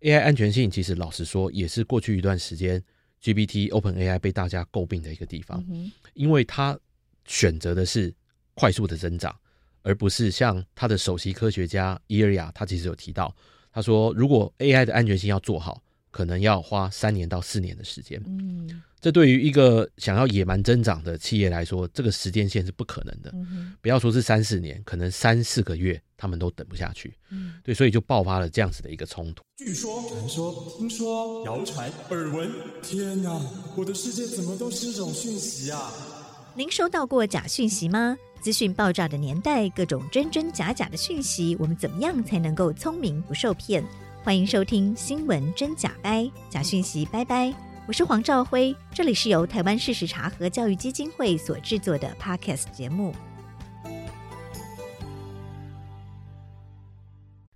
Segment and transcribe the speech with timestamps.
[0.00, 2.82] AI 安全性其实老实说也是过去一段时间
[3.22, 6.78] GPT OpenAI 被大家诟病的一个地方，嗯、因为它
[7.26, 8.12] 选择的是
[8.54, 9.34] 快速的增长，
[9.82, 13.34] 而不是像他的首席科学家伊尔雅，他其实有提到，
[13.72, 18.22] 他说如果 AI 的安全性要做好，可能要花三年到四年的时间。
[18.26, 18.82] 嗯。
[19.00, 23.30] 这对于一个想要野蛮增长的企业来说，这个时间线是不可能的。
[23.32, 27.16] 嗯、不要说是三四年，可能三四个月他们都等不下去。
[27.30, 29.42] 嗯，对，所以就爆发了这样子的一个冲突。
[29.56, 32.50] 据说、传说、听说、谣传、耳闻，
[32.82, 33.40] 天哪！
[33.74, 35.90] 我的世界怎么都是这种讯息啊？
[36.54, 38.18] 您收到过假讯息吗？
[38.42, 43.82] 资讯爆炸的年代，各种真真假假的讯息，我们怎么样才能够聪明不受骗？
[44.22, 46.20] 欢迎收听《新闻真假掰》，
[46.50, 47.50] 假讯息拜拜。
[47.88, 53.14] 我是黄兆辉，这里是由台湾事实查核教育基金会所制作的 Podcast 节目。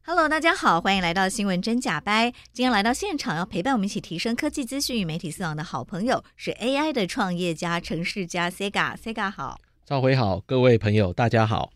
[0.07, 2.33] Hello，大家好，欢迎来到新闻真假掰。
[2.55, 11.74] 今天来到现场要陪伴我们一起提升科技资讯与媒体素养的好朋友是 AI 的创业家城市家 Sega，Sega 好，兆辉好，各位朋友大家好。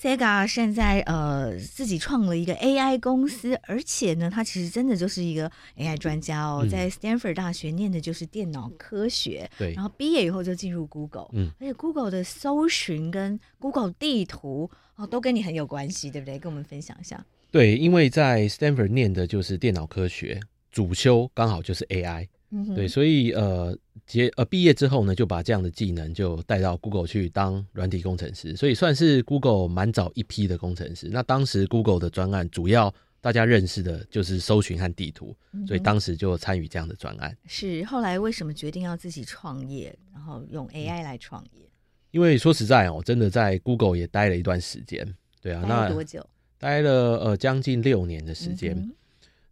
[0.00, 16.38] Sega 现在呃自己创了一个 AI 公司，而且呢，他其实真的就是一个 AI 专家哦，嗯、在 Stanford 大学念的就是电脑科学，对，然后毕业以后就进入 Google，嗯，而且 Google 的搜寻跟 Google 地图哦都跟你很有关系，对不对？
[16.38, 17.22] 跟我们分享一下。
[17.50, 20.40] 对，因为在 Stanford 念的就是电脑科学，
[20.70, 22.26] 主修刚好就是 AI。
[22.52, 23.76] 嗯、对，所以呃，
[24.10, 31.08] 结呃毕业之后呢，就把这样的技能就带到 Google 去当软体工程师，所以算是 Google 蛮早一批的工程师。
[31.08, 37.36] 那当时 Google 的专案主要大家认识的就是搜寻和地图，嗯、所以当时就参与这样的专案。
[37.46, 41.70] 是后来为什么决定要自己创业，然后用 AI 来创业？
[42.10, 45.06] 因为说实在哦，真的在 Google 也待了一段时间，
[45.40, 46.28] 对啊，待了多久？
[46.58, 48.76] 待了呃将近六年的时间。
[48.76, 48.92] 嗯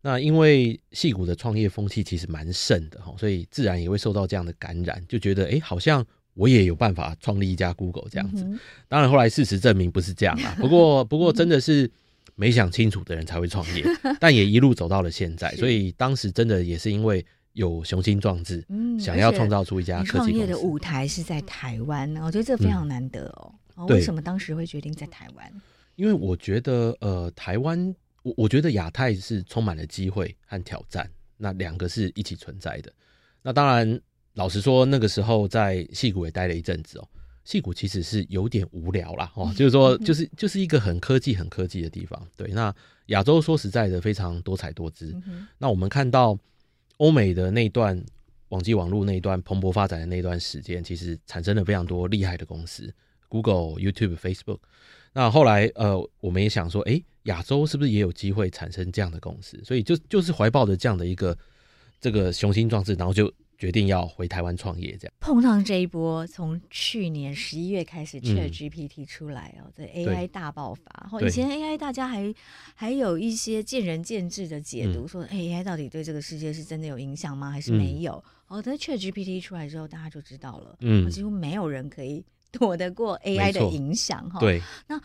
[0.08, 8.42] 那因为戏谷的创业风气其实蛮盛的哈，所以自然也会受到这样的感染，就觉得哎、欸，好像我也有办法创立一家 Google 这样子。
[8.42, 8.58] 嗯、
[8.88, 10.56] 当然后来事实证明不是这样啊。
[10.58, 11.90] 不过不过真的是
[12.36, 13.84] 没想清楚的人才会创业，
[14.18, 15.54] 但也一路走到了现在。
[15.56, 20.02] 所以当时真的也是因为有雄心壮志，嗯，想要创造出一家。
[20.04, 23.52] 创业的舞台是在台湾，我觉得这非常难得哦。
[23.76, 25.52] 嗯、为什么当时会决定在台湾？
[25.96, 27.94] 因为我觉得呃，台湾。
[28.28, 32.92] 我我觉得亚太是充满了机会和挑战，那两个是一起存在的。
[33.42, 33.98] 那当然，
[34.34, 37.08] 老实说，那个时候在戏谷也待了一阵子哦。
[37.44, 42.28] 戏谷其实是有点无聊啦，哦，就是说，就是就是一个很科技、很科技的地方。
[42.36, 42.74] 对，那
[43.06, 45.16] 亚洲说实在的，非常多彩多姿。
[45.56, 46.38] 那我们看到
[46.98, 48.04] 欧美的那段
[48.50, 52.92] 网际网络那一段蓬勃发展的那段时间，其实产生了非常多厉害的公司
[53.28, 54.58] ，Google、YouTube、Facebook。
[55.18, 59.60] 那后来，呃，我们也想说，哎，亚洲是不是也有机会产生这样的公司？
[59.64, 61.36] 所以就就是怀抱着这样的一个
[62.00, 63.28] 这个雄心壮志，然后就
[63.58, 64.96] 决定要回台湾创业。
[64.96, 71.08] 这样碰上这一波，从去年十一月开始，ChatGPT 出来哦，这、嗯、AI 大爆发。
[71.10, 72.32] 后以前 AI 大家还
[72.76, 77.50] 还有一些见仁见智的解读，嗯、说 AI 到底对这个世界是真的有影响吗？
[77.50, 78.22] 还是没有？
[78.50, 82.24] 嗯、哦，但 ChatGPT 出来之后，大家就知道了，嗯，几乎没有人可以。
[82.50, 84.40] 躲得过 AI 的影响哈？
[84.40, 84.62] 对。
[84.86, 85.00] 那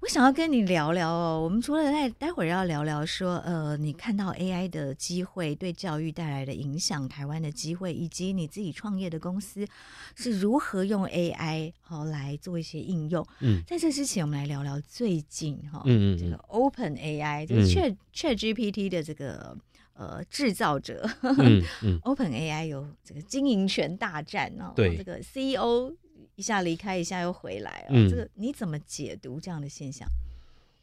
[0.00, 9.66] 我想要跟你聊聊哦，我们除了待待会儿要聊聊说，呃，你看到 AI 的机会对教育带来的影响，台湾的机会，以及你自己创业的公司
[10.14, 13.26] 是如何用 AI 好来做一些应用。
[13.40, 19.58] 嗯，在这之前，我们来聊聊最近哈，嗯嗯，这个 Open AI 就是 Chat ChatGPT 的这个
[19.94, 25.92] 呃制造者，嗯嗯， Open AI 有这个经营权大战哦，对，这个 CEO。
[26.38, 30.08] 一下离开，一下又回来，哦，嗯，这个你怎么解读这样的现象？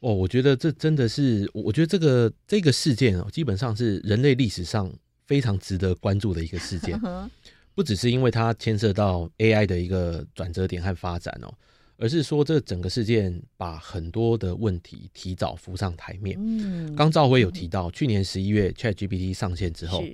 [0.00, 4.92] 哦，我觉得这真的是，我觉得这个这个事件哦，基本上是人类历史上
[5.26, 7.00] 非常值得关注的一个事件，
[7.74, 11.50] 不只是因为它牵涉到 AI 的一个转折点和发展哦，
[11.96, 16.36] 而是说这整个事件把很多的问题提早浮上台面。
[16.38, 20.04] 嗯，刚赵辉有提到，嗯，去年十一月 ChatGPT 上线之后，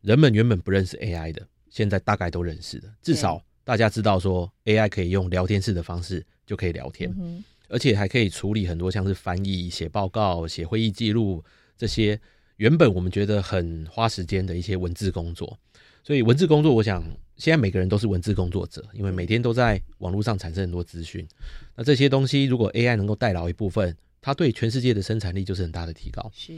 [0.00, 3.40] 人们原本不认识 AI 的，现在大概都认识了，至少。
[3.64, 11.42] 大家知道说 AI 可以用聊天室的方式就可以聊天，嗯、而且还可以处理很多像是翻译、写报告、写会议记录
[11.76, 12.20] 这些
[12.56, 15.58] 原本我们觉得很花时间的一些文字工作。
[16.04, 17.04] 所以文字工作，我想
[17.36, 21.24] 现在每个人都是文字工作者，因为每天都在网络上产生很多资讯。
[21.76, 26.28] 那这些东西如果 AI 能够代劳一部分，它对全世界的生产力就是很大的提高。
[26.34, 26.52] 是。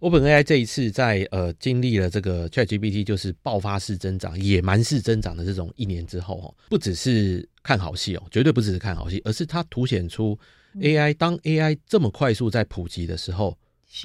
[0.00, 10.38] OpenAI 这一次在呃经历了这个 ChatGPT 就是爆发式增长、野蛮式增长的这种一年之后哦，不只是看好戏哦，绝对不只是看好戏，而是它凸显出
[10.76, 13.58] AI 当 AI 这么快速在普及的时候，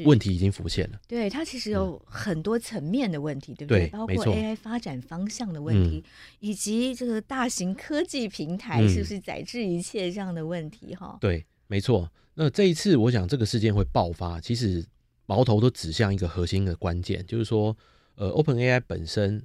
[0.04, 1.00] 问题已经浮现了。
[1.08, 3.88] 对，它其实有很多层面的问题，嗯、对不对？
[3.88, 6.04] 包括 AI 发展方向的问题，
[6.40, 10.96] 以及这个大型科技平台是不是载制一切这样的问题？
[10.96, 12.10] 哈、嗯，对，没错。
[12.36, 14.84] 那这一次，我想这个事件会爆发，其实
[15.26, 17.76] 矛头都指向一个核心的关键，就是说，
[18.16, 19.42] 呃，OpenAI 本身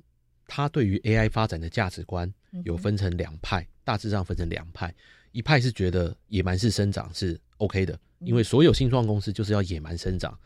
[0.46, 2.32] 它对于 AI 发展的价值观
[2.64, 4.94] 有分成两派，嗯、大致上分成两派，
[5.32, 7.98] 一派是觉得野蛮式生长是 OK 的。
[8.20, 10.36] 因为所有新创公司就是要野蛮生长。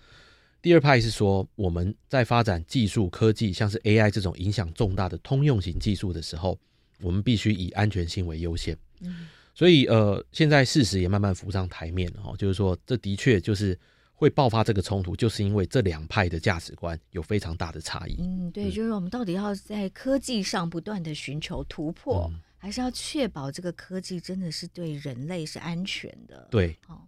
[0.61, 6.59] 第二派是说，我们在发展技术科技，像是 AI 这种影响重大的通用型技术的时候，
[7.01, 8.77] 我们必须以安全性为优先。
[9.01, 13.77] 嗯，所以呃，现在事实也慢慢浮上台面了，就是说，这的确就是
[14.23, 18.17] 会爆发这个冲突，就是因为这两派的价值观有非常大的差异。
[18.21, 26.47] 嗯，对，就是我们到底要在科技上不断的寻求突破，嗯，还是要确保这个科技真的是对人类是安全的？
[26.53, 27.01] 对，哦。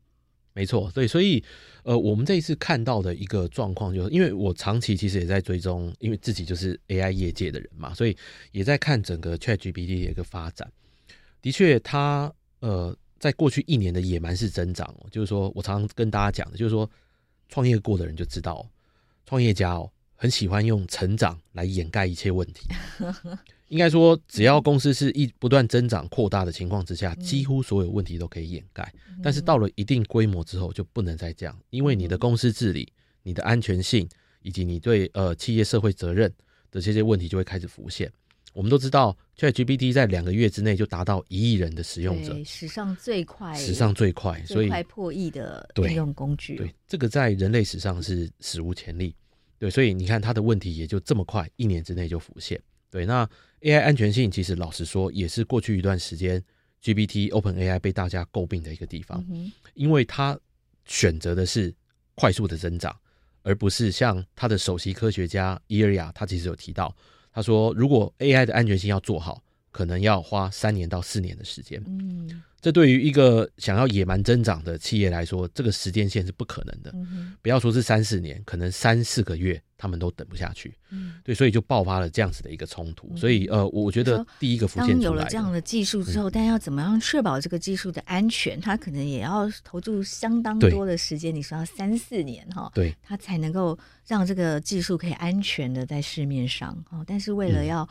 [0.56, 1.42] 没错，对，所以，
[1.82, 8.16] 呃，我们这一次看到的一个状况，就是因为我长期其实也在追踪，因为自己就是 AI 业界的人嘛，所以
[8.52, 10.70] 也在看整个 ChatGPT 的一个发展。
[11.42, 16.88] 的确，它呃，在过去一年的野蛮式增长哦，就是说我常常跟大家讲的，就是说，
[17.54, 18.68] 创业过的人就知道，
[19.24, 22.66] 创业家哦，很喜欢用成长来掩盖一切问题。
[23.70, 28.92] 应该说，只要公司是一不断增长扩大的情况之下，几乎所有问题都可以掩盖。
[29.22, 32.92] 但是到了一定规模之后，就不能再这样，因为你的公司治理、
[33.22, 34.08] 你的安全性
[34.42, 36.28] 以及你对呃企业社会责任
[36.72, 38.10] 的这些问题就会开始浮现。
[38.54, 46.56] 我们都知道，ChatGPT 在两个月之内就达到一亿人的使用者，史上最快，史上最快，所以快破亿的应用工具。
[46.56, 49.14] 对，对，这个在人类史上是史无前例。
[49.58, 52.60] 对，所以你看它的问题也就这么快，一年之内就浮现。
[52.90, 53.28] 对，那
[53.62, 56.42] AI 安全性其实老实说，也是过去一段时间
[56.80, 59.24] GPT OpenAI 被大家诟病的一个地方，
[59.74, 60.38] 因为它
[60.84, 61.74] 选择的是
[62.14, 62.94] 快速的增长，
[63.42, 66.94] 而不是像它的首席科学家伊尔雅，他其实有提到，
[67.34, 69.42] 他说如果 AI 的安全性要做好，
[69.74, 71.82] 可能要花三年到四年的时间。
[71.88, 76.90] 嗯这对于一个想要野蛮增长的企业来说，这个时间线是不可能的。
[76.94, 80.74] 嗯、不要说是三四年，可能三四个月他们都等不下去。
[80.88, 83.06] 嗯、对，所以就爆发了这样子的一个冲突。
[83.10, 88.58] 嗯、所以呃，我觉得第一个浮现出来，当有了这样的技术之后，嗯、但要怎么样确保这个技术的安全？
[88.58, 91.34] 它可能也要投注相当多的时间。
[91.34, 96.82] 你说要三四年哈，对，它才能够让这个技术可以安全的在市面上。
[96.90, 97.88] 哦但是为了要、嗯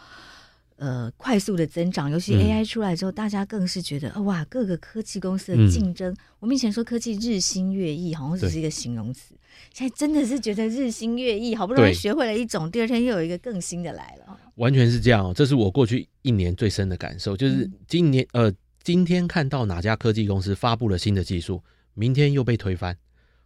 [0.77, 6.11] 呃，快速的增长，尤其 AI 出来之后，嗯、大家更是觉得哇，各个科技公司的竞争。
[6.11, 9.35] 嗯、我们以前说科技日新月异，好像只是一个形容词，
[9.73, 14.37] 现在真的是觉得日新月异，好不容易学会了一种，第二天又有一个更新的来了。
[14.55, 18.53] 完全是这样，这是我过去一年最深的感受，就是今年、嗯、呃，
[18.83, 21.61] 今天看到哪家科技公司发布了新的技术，
[21.93, 22.97] 明天又被推翻。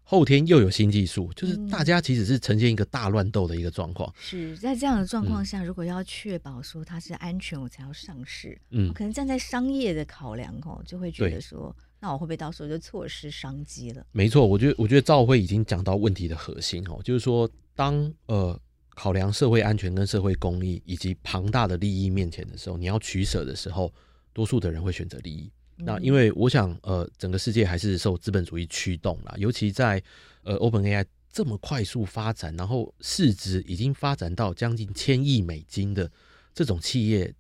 [0.09, 4.09] 后天又有新技术，就是大家其实是呈现一个大乱斗的一个状况。
[4.18, 8.57] 是在这样的状况下，如果要确保说它是安全，我才要上市。
[8.69, 14.06] 嗯，可能站在商业的考量哦，就会觉得说，那我会不会到时候就错失商机了？
[14.13, 18.57] 没错，我觉得我觉得赵辉已经讲到问题的核心哦，就是说当呃
[18.95, 23.94] 考量社会安全跟社会公益以及庞大的利益面前的时候，你要取舍的时候，
[24.31, 25.51] 多数的人会选择利益。
[25.79, 30.01] 那因为我想，呃，整个世界还是受资本主义驱动啦，尤其在
[30.41, 36.12] 呃 OpenAI 这么快速发展，然后市值已经发展到将近千亿美金的
[36.51, 37.31] 这种企业，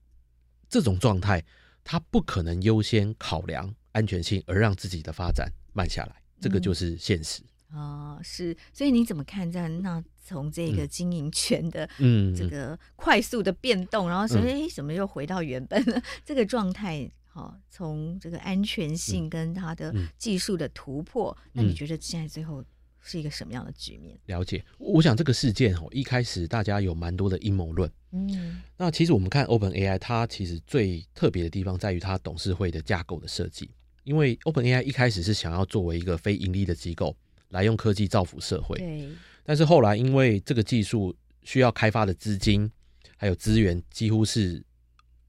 [0.69, 1.43] 这种状态，
[1.83, 7.41] 它不可能优先考量安全性而让自己的发展慢下来，这个就是现实。
[7.73, 17.11] 嗯、哦，是，所以你怎么看在那从这个经营权的嗯这个快速的变动，嗯、然后说哎，怎么又回到原本了这个状态？
[17.37, 22.65] 哦，从这个安全性跟它的技术的突破，那你觉得现在最后
[22.99, 24.17] 是一个什么样的局面？
[24.25, 27.89] 了解，我想这个事件哦，一开始大家有蛮多的阴谋论。
[28.11, 33.69] 嗯，那其实我们看 OpenAI，它其实最特别的地方在于它董事会的架构的设计。
[34.03, 37.15] 因为 OpenAI 一开始是想要作为一个非盈利的机构
[37.49, 39.07] 来用科技造福社会，对。
[39.43, 42.71] 但是后来因为这个技术需要开发的资金
[43.15, 44.63] 还有资源几乎是。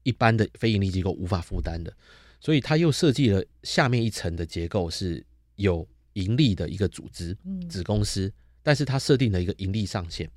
[0.09, 1.93] 一般的非盈利机构无法负担的，
[2.39, 5.23] 所以他又设计了下面一层的结构是
[5.55, 7.37] 有盈利的一个组织
[7.69, 8.31] 子公司，
[8.63, 10.29] 但是他设定了一个盈利上限，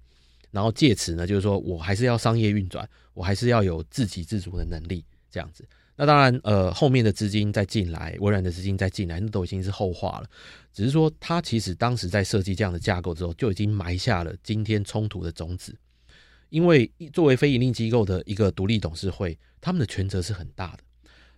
[0.51, 5.67] 然后借此呢，就是说我还是要商业运转，我还是要有自给自足的能力这样子。
[5.95, 10.31] 那当然，呃，后面的资金再进来，微软的资金再进来，那都已经是后话了。
[10.73, 15.77] 只是说，他其实当时在设计这样的架构之后，就已经埋下了今天冲突的种子。
[16.53, 20.85] 因为作为非营利机构的一个独立董事会，他们的权责是很大的。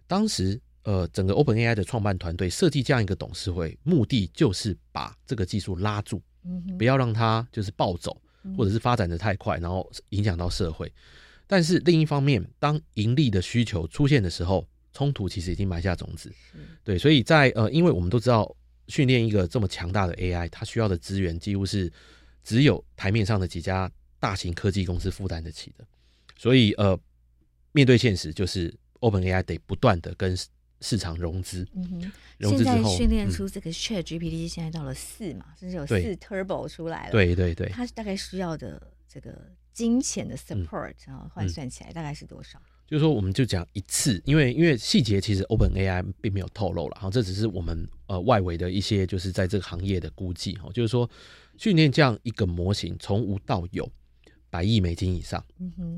[0.09, 8.21] 当时，呃，整个 OpenAI 的创办团队设计这样一个董事会，目的就是把这个技术拉住，嗯，不要让它就是暴走，
[8.57, 10.93] 或者是发展的太快，然后影响到社会。
[11.47, 16.33] 但是另一方面，当盈利的需求出现的时候，冲突其实已经埋下种子。
[16.83, 18.53] 对，所以在呃，因为我们都知道，
[18.89, 21.89] 训练一个这么强大的 AI，它需要的资源几乎是
[22.43, 23.89] 只有台面上的几家
[24.25, 25.85] 大型科技公司负担得起的。
[26.39, 26.99] 所以呃，
[27.73, 30.35] 面对现实，就是 OpenAI 得不断的跟
[30.81, 31.69] 市场融资。
[31.75, 37.13] 嗯哼，融资之后现在训练出这个 ChatGPT，现在到了四嘛，甚至有四 Turbo 出来了。
[37.13, 39.53] 对对对，它大概需要的这个。
[39.75, 42.61] 金钱的 support 然后换算起来大概是多少？
[42.61, 51.11] 嗯、就是说，我们就讲一次，因为因为细节其实 OpenAI 并没有透露了，哈，这只是我们呃外围的一些就是在这个行业的估计，哈，就是说
[51.59, 53.91] 训练这样一个模型从无到有，
[54.55, 55.45] 百亿美金以上，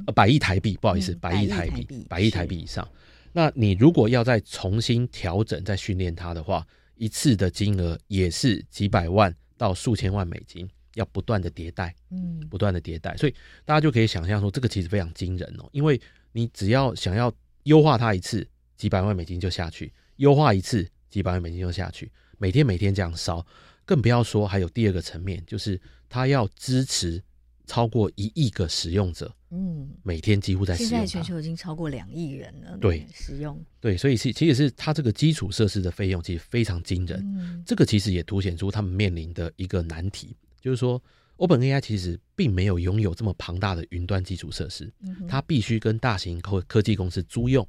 [0.06, 2.88] 呃，百亿台币，不好意思，百亿台币，百亿台币以上。
[3.34, 10.66] 那你如果要再重新调整再训练它的话，一次的金额也是几百万到数千万美金。
[10.94, 13.34] 要不断的迭代，嗯，不断的迭代，所以
[13.66, 15.68] 大家就可以想象说，这个其实非常惊人哦。
[15.72, 16.00] 因为
[16.32, 17.30] 你只要想要
[17.64, 18.48] 优化它一次，
[18.78, 22.10] 几百万美金就下去；优化一次，几百万美金就下去。
[22.38, 23.46] 每天每天这样烧，
[23.84, 27.22] 更不要说还有第二个层面，就是它要支持
[27.66, 30.90] 超过一亿个使用者，嗯，每天几乎在使用。
[30.90, 33.60] 现在全球已经超过两亿人了，对，使用。
[33.80, 37.20] 对，所以是其实是它这个基础设施的费用其实非常惊人。
[37.38, 40.36] 嗯，这个其实也凸显出他们面临的一个难题。
[40.60, 41.02] 就是说
[41.36, 44.92] ，OpenAI 其实并没有拥有这么庞大的云端基础设施，
[45.28, 47.66] 它必须跟大型科科技公司租用，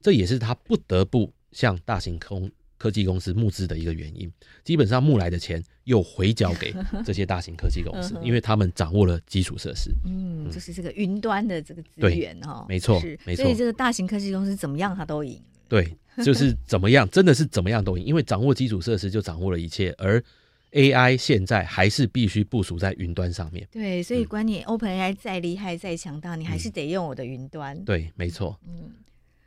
[0.00, 2.40] 这也是它不得不向大型科
[2.76, 4.30] 科技公司募资的一个原因。
[4.62, 9.90] 基本上募来的钱又回缴给 这些大型科技公司，因为他们掌握了基础设施。
[10.04, 13.44] 嗯，就是这个云端的这个资源哈，没错，没错。
[13.44, 15.40] 所以这个大型科技公司怎么样，它都赢。
[15.68, 20.22] 对，就是怎么样，真的是怎么样都赢，因为掌握基础设施就掌握了一切，而。
[20.74, 23.64] AI 现在还是必须部署在云端上面。
[23.70, 27.76] 对，所以管你 OpenAI 再厉害、再强大，你还是得用我的云端。
[27.76, 28.58] 嗯、对，没错。
[28.66, 28.90] 嗯，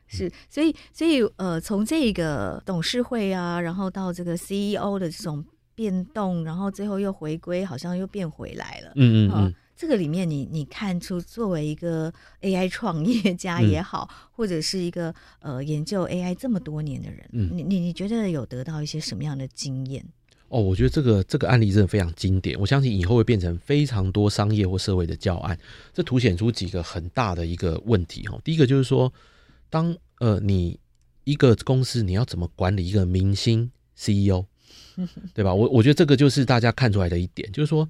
[0.07, 5.43] 是，所以，所以，呃，从这个董事会啊，然后到这个 CEO 的这种
[5.75, 8.91] 变动，然后最后又回归，好像又变回来了。
[8.95, 9.55] 嗯嗯嗯。
[9.79, 12.11] 这个里面你，你你看出作为一个
[12.41, 20.03] AI 创业家也好，嗯、或者是一个呃研究 AI 这么多年的人，嗯，你你你觉得有得到一些什么样的经验？
[20.49, 25.55] 哦，我觉得这个这个案例真的非常经典，我相信以后会变成非常多商业或社会的教案。
[25.93, 28.39] 这凸显出几个很大的一个问题哈。
[28.43, 29.13] 第一个就是说，
[29.69, 30.79] 当呃你
[31.24, 34.45] 一个公司你要怎么管理一个明星 CEO，
[35.33, 35.53] 对吧？
[35.53, 37.88] 我我觉得这个就是大家看出来的一点，就是说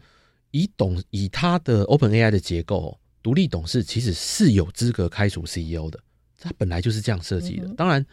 [0.51, 5.99] 以董以他的 OpenAI 的结构，独立董事其实是有资格开除 CEO 的，
[6.39, 7.67] 他本来就是这样设计的。
[7.75, 8.05] 当然，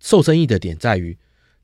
[0.00, 1.16] 受争议的点在于。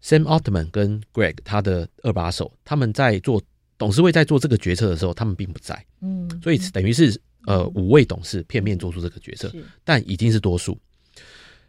[0.02, 3.42] Sam Altman 跟 Greg 他的二把手，他们在做
[3.78, 9.50] 董事会在做这个决策的时候，他们并不在，嗯，所以等于是呃五位董事片面做出这个决策，
[9.82, 10.78] 但已经是多数，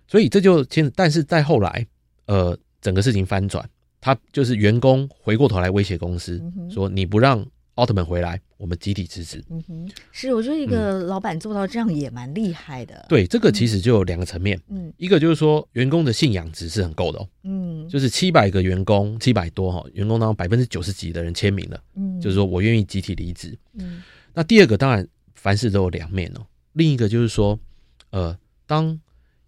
[0.08, 1.86] 所以这就其实，但是在后来，
[2.26, 3.68] 呃，整个事情翻转，
[4.00, 7.46] 他就是员工回过头来威胁公司，说你不让。
[7.76, 9.44] 奥特曼回来，我们集体辞职。
[9.50, 13.06] 嗯哼，是，我觉得一个老板做到这样也蛮厉害的。
[13.10, 14.58] 对，这个其实就有两个层面。
[14.70, 17.28] 嗯，一个就是说员工的信仰值是很够的哦。
[17.44, 21.78] 嗯，就是七百个员工，七百多哈，员工当中百分之九十几的人签名了。
[21.96, 23.54] 嗯，就是说我愿意集体离职。
[23.74, 24.02] 嗯，
[24.34, 26.48] 那第二个当然凡事都有两面哦。
[26.72, 27.60] 另一个就是说，
[28.12, 28.34] 呃，
[28.66, 28.98] 当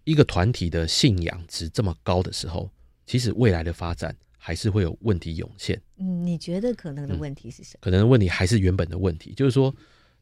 [0.08, 2.70] 一个团体的信仰值这么高的时候，
[3.04, 4.16] 其实未来的发展。
[4.40, 5.78] 还是会有问题涌现。
[5.98, 7.80] 嗯，你觉得可能的问题是什么？
[7.80, 9.74] 嗯，可能的问题还是原本的问题，就是说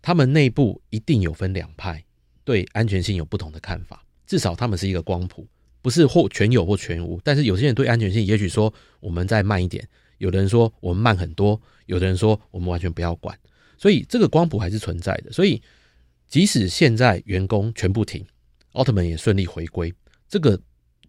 [0.03, 2.03] 他们内部一定有分两派，
[2.43, 4.05] 对安全性有不同的看法。
[4.27, 5.47] 至少他们是一个光谱，
[5.81, 7.21] 不是或全有或全无。
[7.23, 9.85] 但是有些人对安全性，也许说我们再慢一点；
[10.19, 13.39] 有的人说我们慢很多；有的人说我们完全不要管。
[13.79, 15.31] 所以这个光谱还是存在的。
[15.31, 15.63] 所以
[16.27, 18.27] 即使现在员工全部停，
[18.77, 19.93] 奥特曼也顺利回归，
[20.29, 20.61] 这个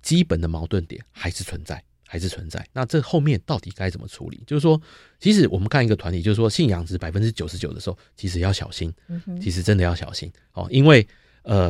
[0.02, 1.84] 基本的矛盾点还是存在。
[2.10, 4.42] 还是存在，那这后面到底该怎么处理？
[4.48, 4.82] 就是说，
[5.20, 8.90] 其实我们看一个团体，就是说信仰值百分之九十九的时候，其实要小心。
[9.42, 11.06] 其实真的要小心哦，因为
[11.42, 11.70] 呃，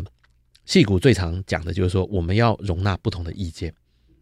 [0.65, 3.73] 戏骨最常讲的就是说，我们要容纳不同的意见。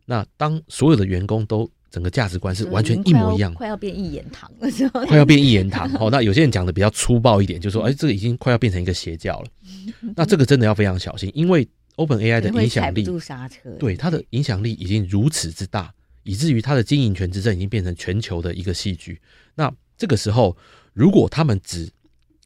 [0.05, 6.09] 那当所有的员工都整个价值观是完全一模一样，快要变一言堂的时候，快要变一言堂哦。
[6.11, 9.47] 那有些人讲的比较粗暴一点，就说，哎，这个已经快要变成一个邪教了。
[10.13, 13.07] 那这个真的要非常小心，因为 OpenAI 的影响力，
[13.79, 15.93] 对它的影响力已经如此之大。
[16.23, 19.21] 以至于它的经营权之争已经变成全球的一个戏剧。
[19.53, 20.57] 那这个时候，
[20.91, 21.89] 如果他们只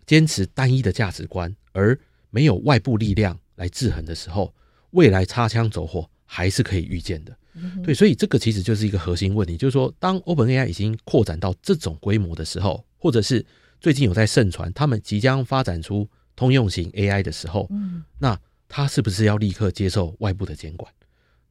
[0.05, 4.53] 坚持单一的价值观，而没有外部力量来制衡的时候，
[4.91, 7.35] 未来擦枪走火还是可以预见的。
[7.83, 13.45] 对，所以这个其实就是一个核心问题，就是说，当 OpenAI 已经扩展到这种规模的时候，或者是
[13.79, 20.91] 最近有在盛传，他们即将发展出通用型 AI 的时候，嗯，那他是不是要立刻接受外部的监管？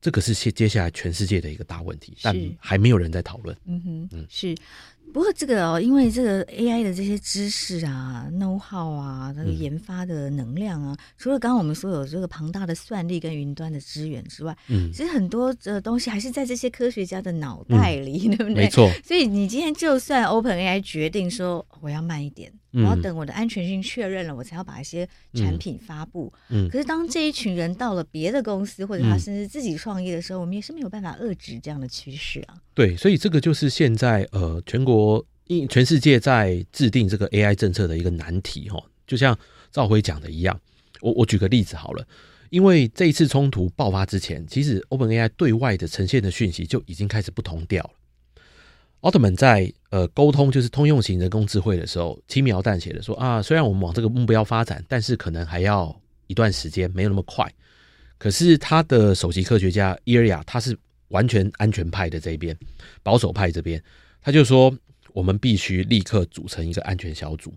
[0.01, 3.57] 这个是接接下来全世界的一个大问题，但还没有人在讨论。
[3.65, 4.55] 嗯哼，嗯，是。
[5.13, 18.65] 不过这个哦，因为这个 AI 的这些知识啊、know how 啊、那个研发的能量啊，嗯、除了刚刚我们说有这个庞大的算力跟云端的资源之外，嗯，其实很多的东西还是在这些科学家的脑袋里，嗯、 对不对？
[18.65, 18.89] 没错。
[19.05, 22.53] 所以你今天就算 OpenAI 决定说我要慢一点。
[22.73, 26.33] 我要等我的安全性确认了，我才要把一些产品发布。
[26.51, 32.55] 嗯，嗯，可是当这一群人到了别的公司，或者他甚至自己创业的时候，嗯，我们也是没有办法遏制这样的趋势啊。
[32.75, 35.25] 对，所以这个就是现在呃，全国
[35.69, 38.81] 全世界在制定这个 AI 政策的一个难题哈。
[39.07, 39.37] 就像
[39.73, 40.61] 赵辉讲的一样，
[41.01, 42.07] 我我举个例子好了，
[42.51, 47.91] 因为这一次冲突爆发之前，其实 OpenAI 对外的呈现的讯息就已经开始不同调了。
[49.01, 55.95] 奥特曼在呃沟通就是通用型人工智慧的时候，轻描淡写的说啊，虽然我们往这个目标发展，但是可能还要
[56.27, 57.49] 一段时间，没有那么快。
[58.19, 60.77] 可是他的首席科学家伊尔雅，他是
[61.09, 62.57] 完全安全派的这一边，
[63.05, 63.81] 保守派这边，
[64.21, 64.77] 他就说
[65.13, 67.55] 我们必须立刻组成一个安全小组，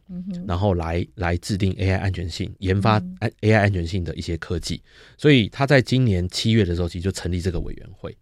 [0.47, 4.79] 然后来来制定 AI 安全性研发安 AI 安全性的一些科技。
[5.17, 8.15] 所以他在今年七月的时候，其实就成立这个委员会。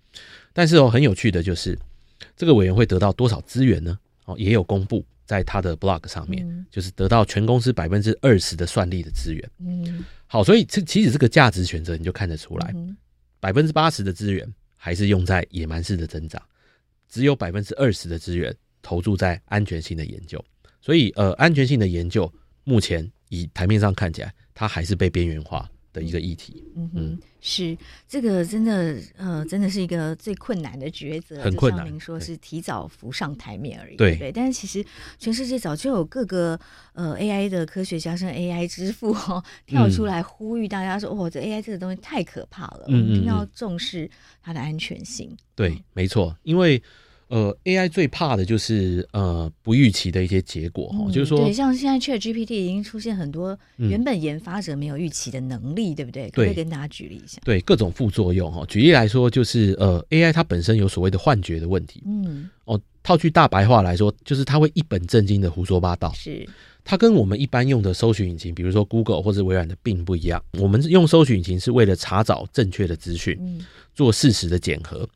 [0.53, 1.77] 但是哦，很有趣的就是。
[2.35, 3.97] 这个委员会得到多少资源呢？
[4.25, 9.51] 哦，也有公布在他的 blog 上面，嗯、就是得到全公司百分之二十的算力的资源。
[9.59, 12.73] 嗯，好，所以这其实这个价值选择你就看得出来，
[13.39, 16.41] 百分之八十的资源还是用在野蛮式的增长，
[17.07, 20.43] 只有百分之二十的资源投注在安全性的研究。
[20.81, 22.31] 所以，呃，安全性的研究
[22.63, 25.69] 目前以台面上看起来，它还是被边缘化。
[25.91, 27.77] 的一个议题，嗯哼，是
[28.07, 31.85] 这个真的，呃，真的是一个最困难的抉择，很困难。
[31.85, 34.31] 您说是提早浮上台面而已，对。
[34.33, 34.85] 但是其实
[35.17, 36.59] 全世界早就有各个
[36.93, 44.09] 呃 AI 的科学家，甚至 AI 之父哦，跳出来呼吁大家说：“嗯、哦，这 AI 这个东西太可怕了，嗯嗯嗯，我们一定要重视
[44.41, 46.81] 它的安全性。”对，没错，因为。
[47.29, 56.29] 呃，AI 最怕的就是呃不预期的一些结果哈，嗯、就是说，对，像现在 ChatGPT 已经出现很多原本研发者没有预期的能力，嗯、对不对？
[56.31, 57.39] 可以跟大家举例一下。
[57.45, 66.47] 对，各种副作用哈，举例来说，就是呃 AI 它本身有所谓的幻觉的问题，嗯，哦，套句大白话来说，就是它会一本正经的胡说八道，是
[66.83, 70.43] 它跟我们一般用的搜寻引擎，比如说 Google 或者微软的并不一样。
[70.53, 73.61] 我们用搜寻引擎是为了查找正确的资讯，嗯、
[73.93, 75.07] 做事实的检核。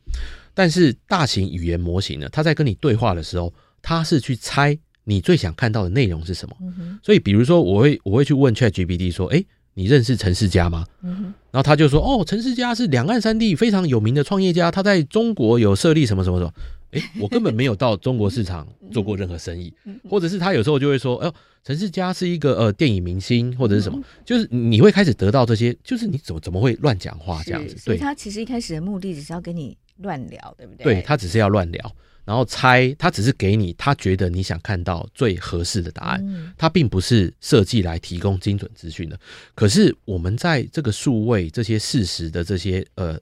[0.53, 6.55] 但是大型语言模型呢，它在跟你对话的时候，它是去猜你最想看到的内容是什么。
[6.61, 16.53] 嗯、所以，比如说，我会我会去问 ChatGPT 说：“哎、欸，你认识陈世佳吗？”嗯、然后他就说：“哦，陈世佳是两岸三地非常有名的创业家，他在中国有设立什么什么什么。
[16.93, 19.73] ”哎，我根本没有到中国市场做过任何生意，
[20.07, 27.75] 或者是他有时候就会说：“哎呦，陈世佳是一个呃电影明星，或者是什么。”就是你会开始得到这些，就是你怎么怎么会乱讲话这样子？
[27.79, 29.75] 所以他其实一开始的目的只是要跟你。
[29.97, 30.83] 乱聊，对不对？
[30.83, 39.19] 对，他只是要乱聊，然后猜，他只是给你他觉得你想看到最合适的答案，嗯、他并不是设计来提供精准资讯的。
[39.53, 43.19] 可是我们在这个数位这些事实的这些呃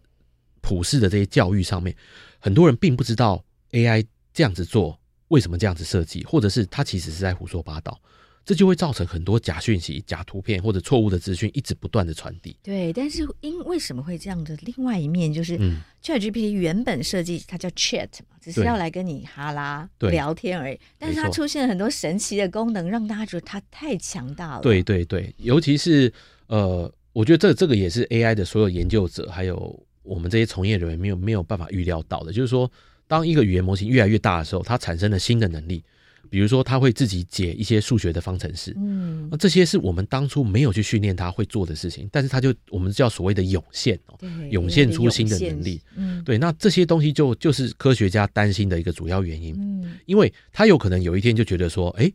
[0.62, 1.96] 普世的这些教育上面，
[2.40, 4.98] 很多人并不知道 AI 这样子做
[5.30, 8.00] 为什么这样子设计，或者是他其实是在胡说八道。
[8.44, 12.58] 这就会造成很多假讯息、假图片或者错误的资讯一直不断的传递。
[12.64, 14.58] 对，但是因为什么会这样的？
[14.62, 15.58] 另外一面就是
[16.04, 20.80] ，ChatGPT 原本设计它叫 Chat 嘛，只是要来跟你哈拉聊天而已。
[20.98, 24.62] 但是它出现了很多神奇的功能，让大家觉得它太强大了。
[24.62, 26.12] 对对对，尤其是
[26.48, 32.70] 呃，我觉得这这个也是 AI 的所有研究者还有我们这些从业人员没有没有办法预料到的，就是说，
[33.08, 35.84] 当一个语言模型越来越大的时候，它产生了新的能力。
[36.32, 44.18] 比如说，他会自己解一些数学的方程式，嗯，那这些是我们当初没有去训练他会做的事情，但是他就我们叫所谓的涌现哦，
[44.50, 52.10] 涌现出新的能力，嗯，对，那这些东西就就是科学家担心的一个主要原因，嗯，因为他有可能有一天就觉得说，哎，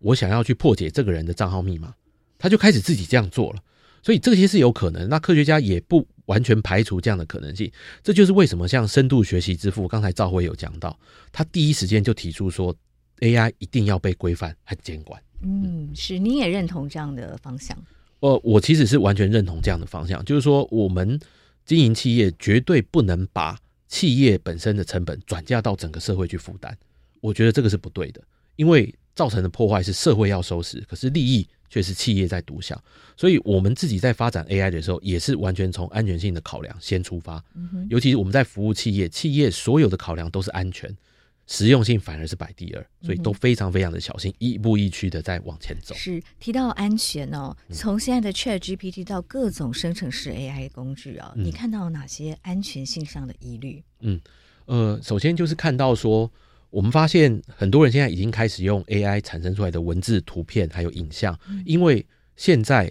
[0.00, 1.94] 我想要去破解这个人的账号密码，
[2.36, 3.62] 他就开始自己这样做了，
[4.02, 10.94] 所以这些是有可能，那科学家也不完全排除这样的可能性，这就是为什么像深度学习之父刚才赵辉有讲到，
[11.32, 12.76] 他第一时间就提出说。
[13.22, 15.22] AI 一定要被规范和监管。
[15.42, 17.76] 嗯，是，你也认同这样的方向？
[18.20, 21.18] 呃，我其实是完全认同这样的方向，就是说，我们
[21.64, 23.58] 经营企业绝对不能把
[23.88, 26.76] 企业本身的成本转嫁到整个社会去负担。
[27.20, 28.20] 我觉得这个是不对的，
[28.56, 32.80] 因为造成的破坏是社会要收拾，可是利益却是企业在独享。
[33.16, 37.42] 所以，我们自己在发展 AI 的时候，也是完全从安全性的考量先出发。
[37.54, 40.92] 嗯哼，尤其是我们在服务企业，企业所有的考量都是安全。
[41.52, 45.94] 实用性反而是摆第二，所以都非常非常的小心，亦步亦趋的在往前走。
[45.94, 53.84] 是提到安全哦，从现在的 Chat GPT 到各种生成式 AI 工具啊，嗯、你看到哪些安全性上的疑虑？
[54.00, 54.18] 嗯，
[54.64, 56.32] 呃，首先就是看到说，
[56.70, 62.90] 我们发现很多人现在已经开始用 AI 产生出来的文字、图片还有影像，嗯、因为现在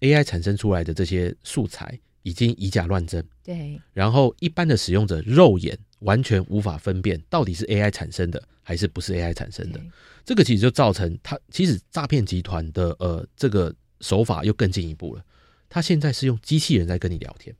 [0.00, 5.78] AI 产生出来的这些素材已经以假乱真，对，然后一般的使用者肉眼。
[6.02, 9.80] 完全无法分辨到底是 AI 产生的还是不是 AI 产生的，
[10.24, 15.24] 这个其实就造成它其实诈骗集团的呃这个手法又更进一步了。
[15.68, 17.54] 他现在是用机器人在跟你聊天，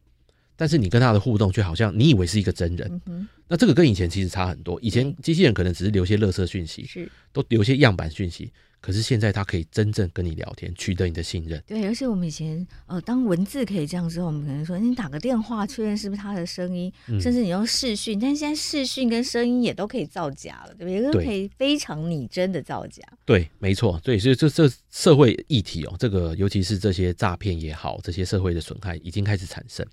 [0.55, 3.01] 但是你跟他的互动却好像你以为是一个真人。
[3.49, 8.53] 那这个跟以前其实差很多，以前机器人可能只是留些垃圾讯息，是都留些样板讯息。
[8.83, 11.63] 可是现在，他可以真正跟你聊天，取得你的信任。
[11.67, 18.19] 对，而且我们以前呃，当文字可以这样之后，我们可能说你打个电话确认是不是他的声音，嗯、甚至你用视讯。
[18.19, 21.01] 但现在视讯跟声音也都可以造假了，对不对？
[21.01, 23.03] 对，都可以非常拟真的造假。
[23.25, 24.01] 对，没错。
[24.03, 29.87] 对，所以这这社会议题哦，这个尤其是这些诈骗也好，这些社会的损害已经开始产生。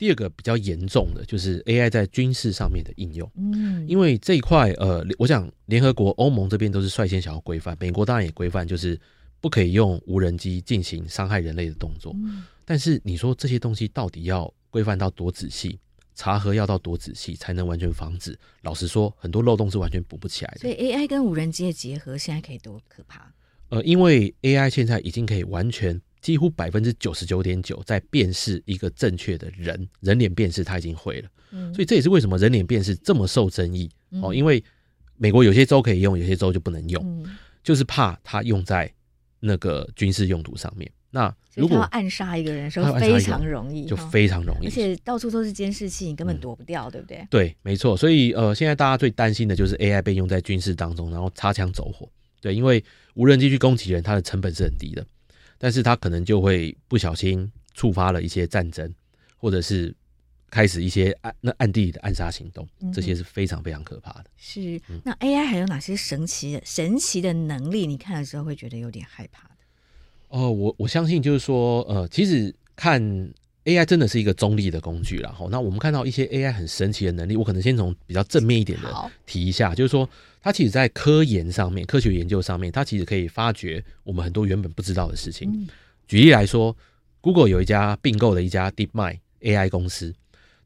[0.00, 8.98] 第二个比较严重的就是 AI 在军事上面的应用，嗯，因为这一块，呃，我想联合国、欧盟这边都是率先想要规范，美国当然也规范，就是
[9.42, 12.14] 不可以用无人机进行伤害人类的动作。
[12.16, 15.78] 嗯但是你说这些东西到底要规范到多仔细，
[16.14, 18.34] 查核要到多仔细才能完全防止？
[18.62, 20.60] 老实说，很多漏洞是完全补不起来的。
[20.60, 23.30] 所以 AI 跟无人机的结合现在可以多可怕？
[23.68, 26.00] 呃，因为 AI 现在已经可以完全。
[26.20, 33.90] 几乎百分之九十九点九在辨识一个正确的人，人脸辨识他已经会了，嗯，所以这也是为什么人脸辨识这么受争议
[34.22, 34.34] 哦。
[34.34, 34.62] 因为
[35.16, 37.26] 美国有些州可以用，有些州就不能用，
[37.62, 38.92] 就是怕它用在
[39.40, 40.90] 那个军事用途上面。
[41.12, 47.26] 那如果要暗杀一个人的时候，非常容易，就非常容易，而且到处都是监视器，你根本躲不掉，对不对？
[47.28, 47.96] 对，没错。
[47.96, 52.08] 所以呃，现在大家最担心的就是 AI 被用在军事当中，然后擦枪走火。
[52.40, 52.82] 对，因为
[53.14, 55.04] 无人机去攻击人，它的成本是很低的。
[55.62, 58.90] 但是他可能就会不小心触发了一些战争，
[59.36, 59.94] 或者是
[60.48, 64.24] 开始一些暗那暗地里的暗杀行动，这些是非常非常可怕的。
[64.38, 67.86] 是，那 AI 还有哪些神奇的神奇的能力？
[67.86, 69.54] 你看的时候会觉得有点害怕的？
[70.28, 73.30] 哦，我我相信就是说，呃，其实看。
[73.64, 80.08] AI 真的是一个中立的工具啦，那我们看到一些 AI 很神奇的能力，我可能先从比较正面一点的提一下，就是说
[80.40, 85.68] 它其实在科研上面、科学研究上面，它其实可以发掘我们很多原本不知道的事情。
[86.08, 86.74] 举例来说
[87.20, 90.14] ，Google 有一家并购的一家 DeepMind AI 公司，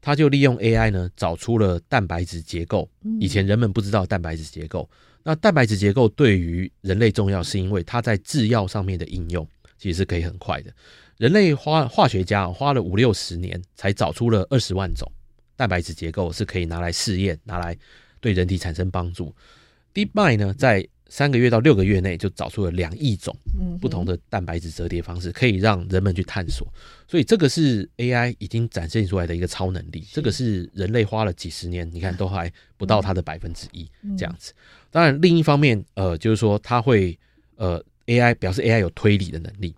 [0.01, 4.89] 它就利用 AI 呢找出了蛋白质结构，以前人们不知道蛋白质结构。
[5.21, 9.45] 那蛋白质结构对于人类重要，是因为它在制药上面的应用
[9.77, 10.71] 其实是可以很快的。
[11.17, 15.09] 人类花化学家花了五六十年才找出了二十万种
[15.55, 17.77] 蛋白质结构是可以拿来试验，拿来
[18.19, 19.33] 对人体产生帮助。
[19.93, 23.33] DeepMind 呢，在三个月到六个月内就找出了两亿种
[23.79, 26.67] 不同的蛋白质折叠方式，可以让人们去探索。
[27.07, 30.05] 所以这个是 AI 已经展现出来的一个超能力。
[30.11, 34.51] 这个是人类花了几十年，你看都还不到它的百分之一这样子。
[34.91, 37.17] 当然，另一方面，呃，就是说它会
[37.55, 39.73] 呃 AI 表示 AI 有推理的能力。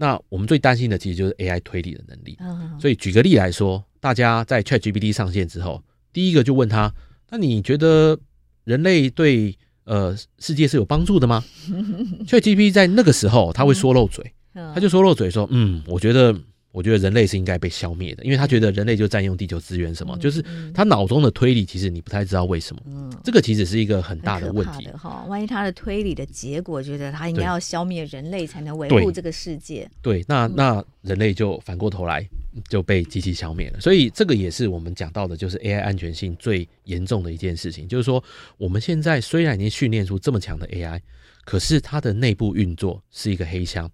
[0.00, 2.38] 那我们最担心的其实就是 AI 推理的能力。
[2.80, 6.90] 所以举个例来说，大家在 ChatGPT 上线之后，第一个就问他：
[7.28, 8.18] 那你觉得
[8.64, 11.44] 人类对呃世界是有帮助的吗？
[12.26, 16.34] ChatGPT 在那个时候他会说漏嘴，他就说漏嘴说：嗯，我觉得。
[16.72, 22.82] 我觉得人类是应该被消灭的，因为他觉得人类就占用地球资源，什么、嗯、就是他脑中的推理，其实你不太知道为什么。
[22.86, 25.24] 嗯，这个其实是一个很大的问题哈。
[25.28, 32.24] 万一他的推理的结果觉得他应该要消灭人类才能维护这个世界，对，对那那人类就反过头来
[32.68, 33.80] 就被机器消灭了。
[33.80, 38.22] 所以这个也是我们讲到的，就是 AI 安全性最严重的一件事情，就是说
[38.56, 41.00] 我们现在虽然已经训练出这么强的 AI，
[41.44, 43.90] 可是它的内部运作是一个黑箱。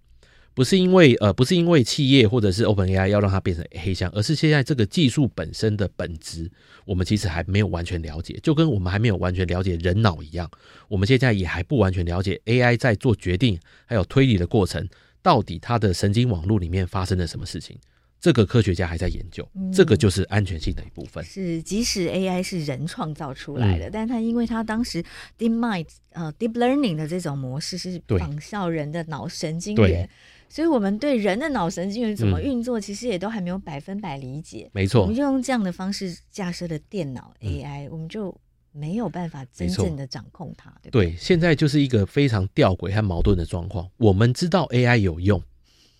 [0.57, 6.51] 不是因为呃，不是因为企业或者是 OpenAI 要让它变成黑箱，而是现在这个技术本身的本质，
[6.87, 10.51] 我们其实还没有完全了解，就跟我们还没有完全了解人脑一样，
[10.89, 14.89] 我们现在也还不完全了解 AI 在做决定还有推理的过程，
[15.21, 17.77] 到底它的神经网络里面发生了什么事情，
[18.19, 21.23] 这个科学家还在研究，这个就是安全性的一部分。
[21.23, 25.05] 嗯、是，即使 AI 是人创造出来的，嗯、但它因为它当时
[25.39, 30.09] DeepMind 呃 Deep Learning 的这种模式是仿效人的脑神经元。
[30.49, 34.71] 所以，我们对人的脑神经元怎么运作，其实也都还没有百分百理解。
[34.73, 38.35] 没错，我们就用这样的方式架设的电脑 AI，我们就
[38.73, 41.11] 没有办法真正的掌控它，对不对？
[41.11, 43.89] 对，现在就是一个非常吊诡和矛盾的状况。
[43.97, 45.43] 我们知道 AI 有用，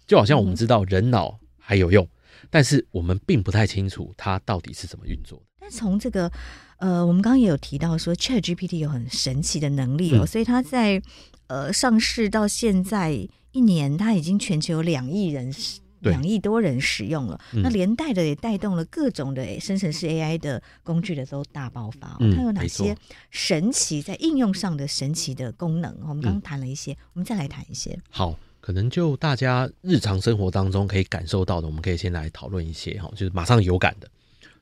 [0.07, 2.07] 就好像我们知道人脑还有用，
[2.49, 5.45] 但是我们并不太清楚它到底是怎么运作的。
[5.59, 6.31] 但从这个
[6.79, 11.03] 呃，我们刚刚也有提到说，ChatGPT 有很神奇的能力哦，嗯、所以它在
[11.49, 15.53] 呃上市到现在一年，它已经全球有两亿人。
[16.01, 22.17] 两亿多人使用了，嗯、那连带的也带动了各种的生成式 AI 的工具的都大爆发、哦。
[22.21, 22.97] 嗯、它有哪些
[23.31, 25.93] 神奇在应用上的神奇的功能？
[26.03, 27.99] 我们刚刚谈了一些，嗯、我们再来谈一些。
[28.11, 34.09] 好，可能就大家日常生活当中可以感受到的，我们可以先来讨论一些哈，就是马上有感的。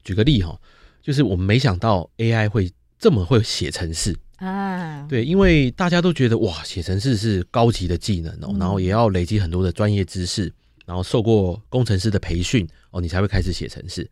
[0.02, 0.58] 举个例哈，
[1.02, 2.72] 就是我们没想到 AI 会
[3.04, 5.06] 这么会写程式啊。
[5.06, 10.50] 对，因为大家都觉得哇，写程式是高级的技能哦，嗯、然后也要累积很多的专业知识。
[10.86, 14.06] 然后受过工程师的培训哦，你才会开始写程式。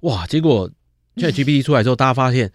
[0.00, 0.26] 哇！
[0.26, 0.68] 结果
[1.14, 2.50] ChatGPT 出来之后，大家发现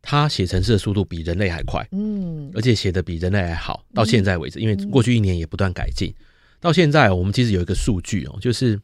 [0.00, 3.84] 它写程式的速度比人类还快，嗯，而且写的比人类还好。
[3.92, 6.14] 到现在为止，因为过去一年也不断改进，
[6.60, 8.80] 到现在我们其实有一个数据哦，就是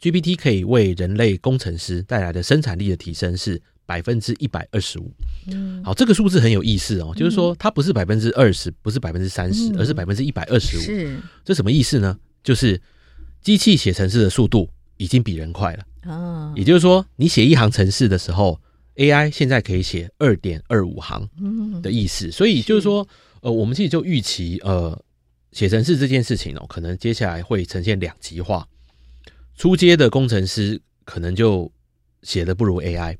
[0.00, 5.10] GPT 可以为人类工程师带来的生产力的提升是百分之一百二十五。
[5.46, 10.80] 嗯，好，这个数字很有意思哦，就是说它不是百分之二十，不是百分之三十，而是百分之一百二十五。
[10.80, 12.18] 是，这什么意思呢？
[12.42, 12.80] 就是
[13.40, 18.60] 机器写程式的速度已经比人快了哦，也就是说，你写一行程式的时候
[18.96, 21.28] ，AI 现在可以写二点二五行
[21.82, 22.30] 的意思。
[22.30, 23.06] 所以就是说，
[23.40, 25.00] 呃，我们其实就预期，呃，
[25.52, 28.66] 写程式这件事情哦，可能接下来会呈现两极化。
[29.56, 31.70] 初阶的工程师可能就
[32.22, 33.16] 写的不如 AI，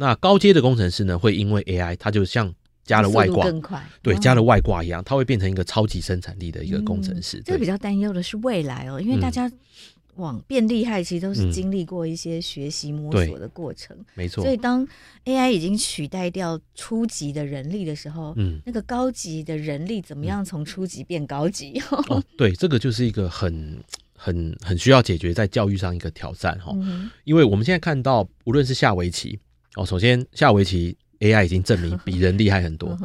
[0.00, 2.50] 那高阶的工程师呢，会因为 AI，它就像
[2.84, 7.36] 加了外挂，更快，对，加了外挂一样，它会变成一个超级生产力的一个工程师。
[7.36, 9.52] 嗯、这个比较担忧的是未来哦，因为大家
[10.16, 14.42] 往变厉害，其实都是经历过一些学习摸索的过程，嗯、没错。
[14.42, 14.88] 所以当
[15.26, 21.78] AI 已经取代掉初级的人力的时候，嗯，那个高级的人力怎么样从初级变高级？
[21.92, 23.78] 嗯、哦，对，这个就是一个很、
[24.16, 26.74] 很、很需要解决在教育上一个挑战哈。
[27.24, 29.38] 因为我们现在看到，无论是下围棋
[29.76, 30.96] 哦，首先下围棋。
[31.20, 32.98] AI 已经证明比人厉害很多，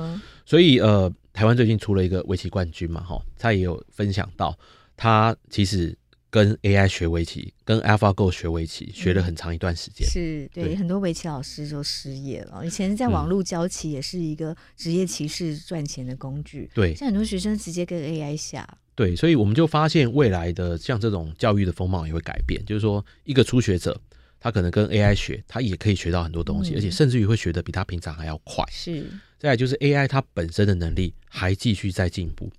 [0.45, 4.57] 所以呃，台湾最近出了一个围棋冠军嘛，哈，他也有分享到，
[4.95, 5.93] 他其实
[6.29, 10.07] 跟 AI 学围棋，跟 AlphaGo 学围棋，学了很长一段时间。
[10.07, 12.65] 是对，对很多围棋老师就失业了。
[12.65, 18.65] 以前在网络教棋也是一个职业棋士赚钱的工具，对，现在很多学生直接跟 AI 下。
[18.95, 23.99] 对，所以我们就发现未来的像这种教育的风貌也会改变，就是说一个初学者。
[24.45, 28.63] 他可能跟 AI 学，他也可以学到很多东西，嗯、而且甚至于会学的比他平常还要快。
[28.69, 29.03] 是，
[29.39, 32.51] 再来就是 AI 它本身的能力还继续在进步，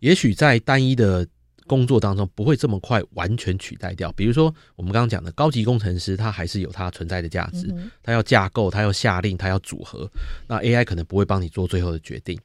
[0.00, 1.24] 也许在单一的
[1.68, 4.10] 工作当中不会这么快完全取代掉。
[4.10, 10.10] 比如说我们刚刚讲的高级工程师，他还是有他存在的价值，嗯、他要架构，他要下令，他要组合。
[10.48, 12.36] 那 AI 可能不会帮你做最后的决定，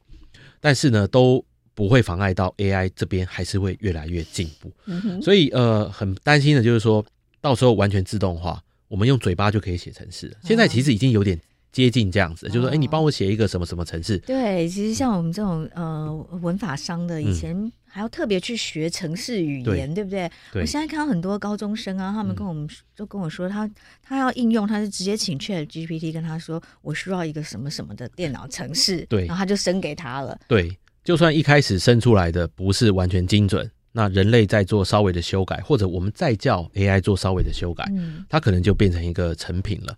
[0.60, 1.44] 但是呢，都
[1.74, 4.72] 不会妨碍到 AI 这边还是会越来越进步。
[4.84, 7.04] 嗯、所以呃，很担心的就是说
[7.40, 8.62] 到时候完全自动化。
[8.88, 10.36] 我们用嘴巴就可以写程式了。
[10.42, 11.38] 现在其实已经有点
[11.72, 14.16] 接近这样子，哦、就是说，哎、欸，你帮我写一个什么什么程式？
[14.18, 20.30] 对，其实像我们这种呃文法商的，以前还要特别去学程式语言，嗯、对不对？
[20.52, 23.68] 对我现在看到很多高中生啊，他们跟我们都跟我说，他
[24.02, 30.38] 他要应用，他是直接请 ChatGPT 跟他说，我需要一个什么什么的电脑程式，对，然后他就生给他了。
[30.48, 33.70] 对，就算一开始生出来的不是完全精准。
[33.98, 39.96] 那人类再做稍微的修改，或者我们再叫 AI 做稍微的修改，嗯，它可能就变成一个成品了。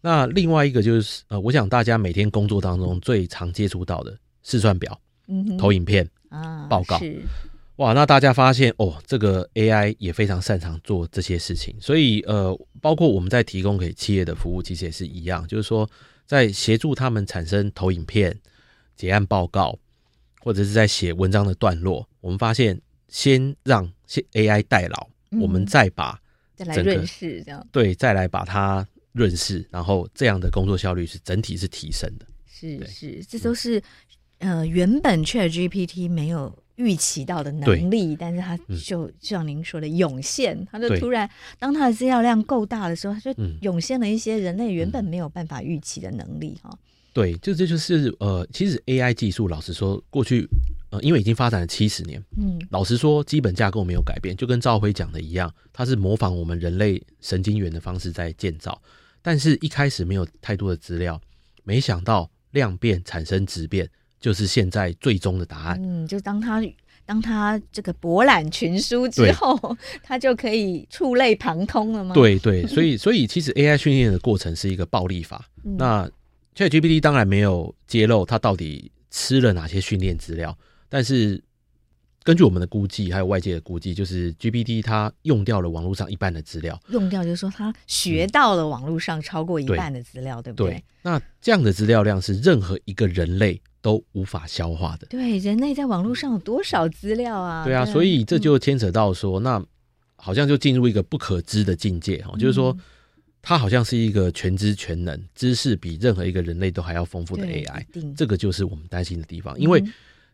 [0.00, 7.00] 那另外一个就是，呃，我想大家每天工作当中最常接触到的试算表、嗯，投影片啊、报告，
[7.78, 7.92] 哇。
[7.92, 15.90] 那大家发现哦，这个 AI 也非常擅长做这些事情，所以呃，包括我们在提供给企业的服务，其实也是一样，就是说
[16.24, 18.38] 在协助他们产生投影片、
[18.94, 19.76] 结案报告，
[20.38, 22.80] 或者是在写文章的段落，我们发现。
[23.10, 26.18] 先让先 AI 代劳，嗯、我们再把
[26.56, 27.66] 再来润饰这样。
[27.70, 32.26] 对，再来把它润饰，然后这样的工作效率是整体是提升的。
[32.46, 33.78] 是是，这都是、
[34.38, 46.70] 嗯、呃原本 ChatGPT 没有预期到的能力，但是它就、嗯、就像您说的涌现，它就突然对当它的资料量够大的时候，它就涌现了一些人类原本没有办法预期的能力哈。
[47.12, 50.46] 对，就这就是呃，其实 AI 技术老实说过去。
[50.90, 58.80] 呃，因为已经发展了七十年，嗯，老实说，基本架构没有改变，就跟赵辉讲的一样，它是模仿我们人类神经元的方式在建造，
[59.22, 61.20] 但是一开始没有太多的资料，
[61.62, 63.88] 没想到量变产生质变，
[64.20, 65.80] 就是现在最终的答案。
[65.80, 66.60] 嗯，就当它
[67.06, 72.14] 当它这个博览群书之后，对它就可以触类旁通了吗？
[72.14, 75.48] 对对，所以所以其实 AI 训练的过程是一个暴力法。
[75.62, 76.10] 嗯、那
[76.56, 80.56] ChatGPT 当然没有揭露它到底吃了哪些训练资料。
[80.90, 81.42] 但是
[82.22, 90.70] 根据我们的估计，还有外界的估计，就是 GPT 它用掉了网络上一半的资料，用掉就是说它学到了网络上超过一半的资料，嗯、对，对不对？
[90.72, 90.84] 对。
[91.00, 95.06] 那这样的资料量是任何一个人类都无法消化的。
[95.06, 97.64] 对，人类在网络上有多少资料啊？
[97.64, 99.64] 对啊，对，所以这就牵扯到说，嗯、那
[100.16, 102.76] 好像就进入一个不可知的境界哈，就是说。
[103.42, 109.58] 它好像是一个全知全能、知识比任何一个人类都还要丰富的 AI，这个就是我们担心的地方。
[109.58, 109.82] 因为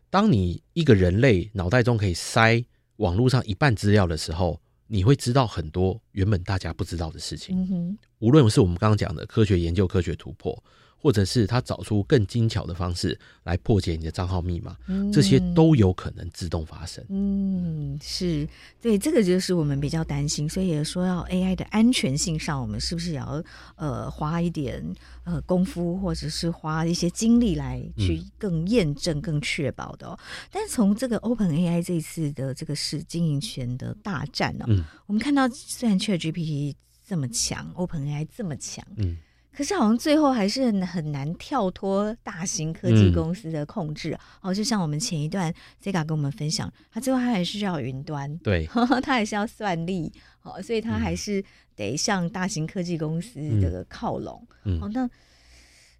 [0.09, 2.63] 当你一个人类脑袋中可以塞
[2.97, 7.97] 网络上一半资料的时候，你会知道很多原本大家不知道的事情。
[8.19, 10.63] 无论是我们刚刚讲的科学研究、科学突破。
[11.07, 17.01] 或者是他找出更精巧的方式来破解你的账号密码，嗯，这些都有可能自动发生。
[17.07, 18.45] 嗯，是
[18.81, 23.41] 对，这个就是我们比较担心，所以也说要 AI 的安全性上，我们是不是也要
[23.77, 24.83] 呃花一点
[25.23, 30.19] 呃功夫，或者是花一些精力来去更验证、更确保的，
[30.51, 36.75] 但是从这个 OpenAI 这一次的这个是经营权的大战呢，哦，嗯，我们看到虽然 ChatGPT
[37.07, 39.15] 这么强，OpenAI 这么强，嗯。
[39.57, 45.51] 可是好像最后还是很很难跳脱大型科技公司的控制哦，就像我们前一段
[45.83, 48.67] Sega 跟我们分享，他最后他还是要云端，对，
[49.01, 51.43] 他还是要算力，哦，所以他还是
[51.75, 55.09] 得向大型科技公司这个靠拢，嗯，哦，那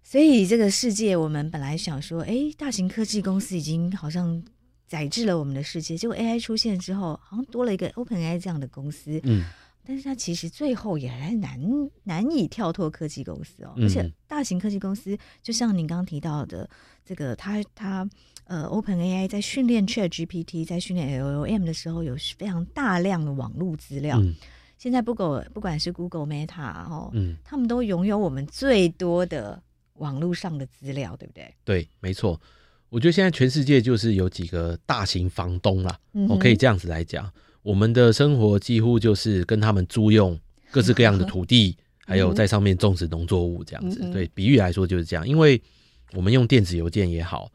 [0.04, 4.40] 所以这个世界，我们本来想说，哎，大型科技公司已经好像
[4.86, 9.44] 载制了我们的世界，结果 AI 出现之后，好像多了一个 OpenAI 这样的公司，嗯。
[9.88, 11.58] 但是它其实最后也还难
[12.04, 16.68] 难以跳脱科技公司哦，而且大型科技公司就像您刚刚提到的，
[17.06, 18.06] 这个它它
[18.44, 24.20] 呃，OpenAI 在训练 ChatGPT，在训练 LLM 的时候有非常大量的网络资料。
[24.20, 24.34] 嗯、
[24.76, 29.62] 现在不管不管是 Google、Meta 哦，嗯，他们都拥有我们最多的
[29.94, 31.54] 网络上的资料，对不对？
[31.64, 32.38] 对，没错。
[32.90, 37.32] 我觉得现在全世界就是有几个大型房东啦，我、嗯、可以这样子来讲。
[37.62, 40.38] 我们的生活几乎就是跟他们租用
[40.70, 44.00] 各式各样的土地，还有在上面种植农作物这样子。
[44.10, 45.60] 对，比喻来说就是这样，因为
[46.12, 47.50] 我们用电子邮件也好，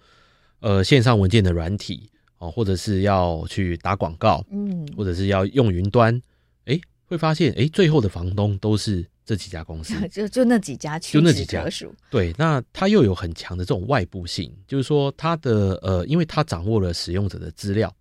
[0.59, 6.21] 呃，线上文件的软体哦，或者是要去打广告，嗯，或者是要用云端，
[6.65, 11.65] 哎，会发现哎，最后的房东都是这几家公司， 就就那几家，就那几家。
[12.11, 17.91] 对，那它又有很强的这种外部性，就是说它的呃，因为它掌握了使用者的资料。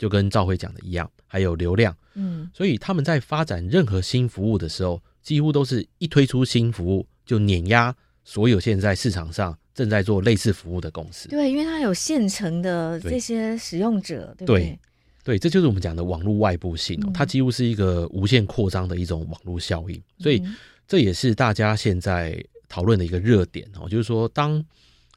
[0.00, 11.28] 就跟赵辉讲的一样，还有流量，嗯，所以他们在发展任何新服务的时候，几乎都是一推出新服务就碾压所有现在市场上正在做类似服务的公司。
[11.28, 14.78] 对，因为它有现成的这些使用者，对，对不对？
[15.22, 20.02] 对，这就是我们讲的网络外部性，嗯，它几乎是一个无限扩张的一种网络效应。
[20.18, 20.42] 所以
[20.88, 24.64] 这也是大家现在讨论的一个热点哦，就是说当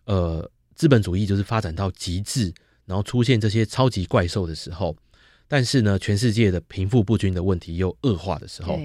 [0.03, 2.53] 呃资本主义就是发展到极致。
[2.85, 4.95] 然后出现这些超级怪兽的时候，
[5.47, 8.79] 但是呢，全世界的贫富不均的问题又恶化的时候，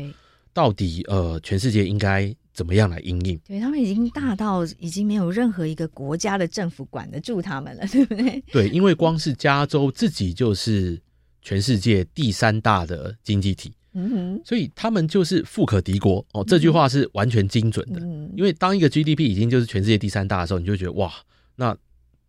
[0.53, 3.39] 到底呃，全世界应该怎么样来应应？
[3.47, 8.43] 对，他们已经大到已经没有任何一个国家的政府管得住他们了，对不对？
[8.53, 11.01] 对，因为光是加州自己就是
[11.43, 16.45] 全世界第三大的经济体，嗯哼，所以他们就是富可敌国哦。
[16.45, 21.13] 这句话是完全精准的，嗯，因为当一个 GDP 已经就是全世界第三大的时候，你就觉得哇，
[21.57, 21.77] 那。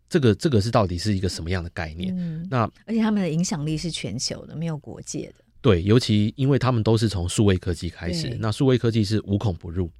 [0.09, 2.13] 这个这个是到底是一个什么样的概念？
[2.17, 5.45] 嗯、那而且他们的影响力是全球的，没有国界的。
[5.61, 9.91] 对，尤其因为他们都是从数位科技开始，那数位科技是无孔不入，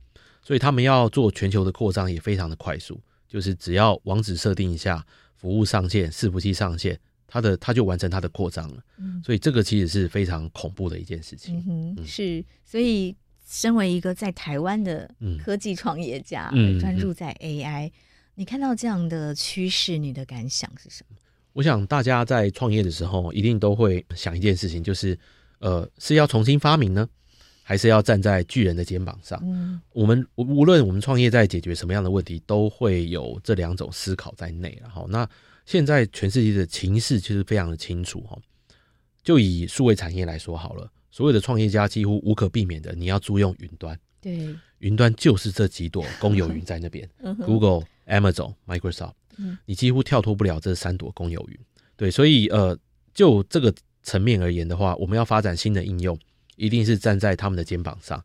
[0.42, 3.00] 所以他们要做全球的扩张也非常的快速。
[3.28, 8.84] 就是只要网址设定一下，服务上线，伺服器上线，它的它就完成它的扩张了。
[8.98, 11.64] 嗯，所以这个其实是非常恐怖的一件事情。
[11.68, 12.44] 嗯是。
[12.66, 15.08] 所以，身为一个在台湾的
[15.44, 17.88] 科技创业家，嗯，专注在 AI。
[17.88, 17.92] 嗯
[18.40, 21.18] 你看到这样的趋势，你的感想是什么？
[21.52, 25.20] 我想大家在创业的时候，一定都会想一件事情，就是
[25.60, 27.06] 呃，是要重新发明呢，
[27.64, 29.38] 还是要站在巨人的肩膀上？
[29.44, 34.78] 嗯，我们无论我们创业在解决什么样的问题，都会有这两种思考在内。
[34.80, 35.30] 然后，那
[35.66, 38.40] 现在全世界的情势其实非常的清楚哈。
[39.22, 44.00] 就以数位产业来说好了，所有的创业家几乎无可避免的，你要租用云端。
[44.22, 47.06] 对，云端就是这几朵公有云在那边，
[47.46, 47.84] Google。
[48.10, 49.14] Amazon、Microsoft，
[49.66, 51.58] 你几乎跳脱不了这三朵公有云。
[51.96, 52.78] 对，所以呃，
[53.14, 56.18] 就这个层面而言的话，我们要发展新的应用，
[56.56, 58.24] 一定是站在他们的肩膀上，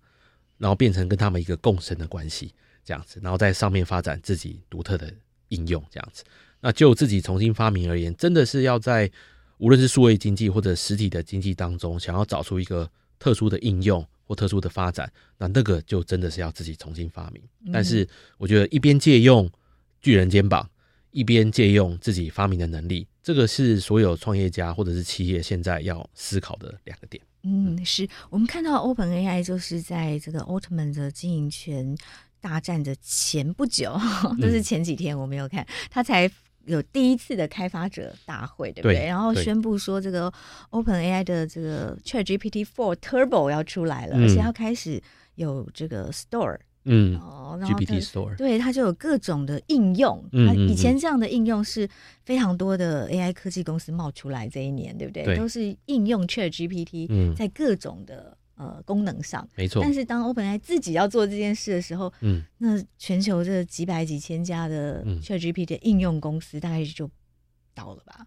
[0.58, 2.52] 然后变成跟他们一个共生的关系，
[2.84, 5.12] 这样子，然后在上面发展自己独特的
[5.48, 6.24] 应用，这样子。
[6.60, 9.10] 那就自己重新发明而言，真的是要在
[9.58, 17.42] 无论是数位经济或者实体的经济当中，想要找出一个特殊的应用或特殊的发展，那那个就真的是要自己重新发明。
[17.72, 18.08] 但是
[18.38, 19.50] 我觉得一边借用。
[20.04, 20.68] 巨人肩膀，
[21.12, 27.24] 一边借用自己发明的能力，这个是所有创业家或者是企业现在要思考的两个点。
[27.42, 31.96] 嗯，是我们看到 OpenAI 就是在这个奥特曼的经营权
[32.38, 33.98] 大战的前不久，
[34.38, 36.30] 就、嗯、是前几天我没有看，他才
[36.66, 38.96] 有第一次的开发者大会，对不对？
[38.96, 40.30] 对，然后宣布说这个
[40.70, 45.02] OpenAI 的这个 ChatGPT Four Turbo 要出来了，嗯、而且要开始
[45.36, 46.58] 有这个 Store。
[46.84, 50.22] 嗯，哦，GPT Store，对，它就有各种的应用。
[50.32, 51.88] 嗯以前这样的应用是
[52.24, 55.24] 非常多的 AI 科技公司冒出来，这一年对不对？
[55.24, 59.82] 对，都是应用 ChatGPT 在各种的、嗯、呃功能上，没错。
[59.82, 67.10] 但是当 OpenAI 自己要做这件事的时候，嗯，那全球这几百几千家的 ChatGPT 的应用公司大概就
[67.74, 68.26] 倒了吧？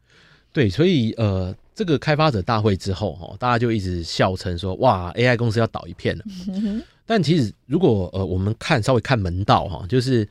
[0.52, 6.24] 对，所以呃，这个开发者大会之后哈，大家就一直笑称说，哇，AI 公司要倒一片了。
[7.08, 10.28] 但其实，如果呃，我们看稍微看门道哈，就是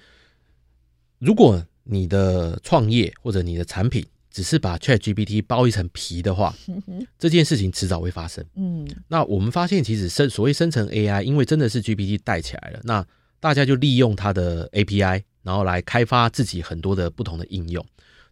[1.19, 6.55] 如果你的创业或者你的产品只是把 ChatGPT 包一层皮的话，
[7.19, 8.45] 这件事情迟早会发生。
[8.57, 13.03] 嗯，那我们发现，其实生所谓生成 AI，因为真的是 GPT 带起来了，那
[13.41, 17.83] 大家就利用它的 API，然后来开发自己很多的不同的应用。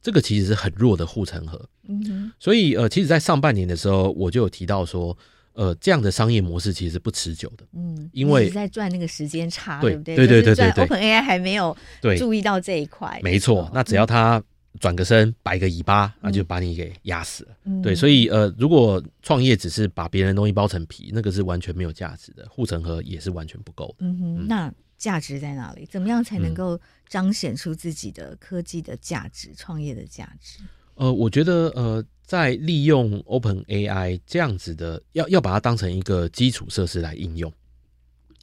[0.03, 1.66] 这个其实是很弱的护城河。
[1.88, 5.16] 嗯，所以呃，其实，在上半年的时候，我就有提到说。
[5.55, 10.16] 呃，这样的商业模式其实是不持久的，嗯，因为在赚那个时间差，对不对？
[10.16, 10.84] 对对对对对。
[10.84, 11.76] OpenAI 还没有
[12.18, 13.70] 注意到这一块，没错。
[13.72, 14.42] 那只要他
[14.80, 17.57] 转个身，摆个尾巴，那就把你给压死了。
[17.64, 24.07] 嗯、对，所以呃，如果创业只是把别人的东西包成皮，那个是完全没有价值的，护城河也是完全不够的。
[24.07, 25.86] 嗯哼，那价值在哪里？
[25.86, 30.59] 怎么样才能够彰显出自己的科技的价值、创业的价值？
[30.95, 32.05] 呃，我觉得呃。
[32.26, 37.53] 在利用 OpenAI 这样子的，要要把它当成一个基础设施来应用，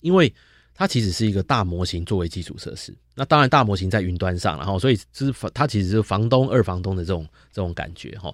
[0.02, 0.32] 因为
[0.76, 2.96] 它其实是一个大模型作为基础设施。
[3.16, 8.32] 那当然，大模型在云端上，然后所以是它其实是房东、二房东的这种这种感觉哈。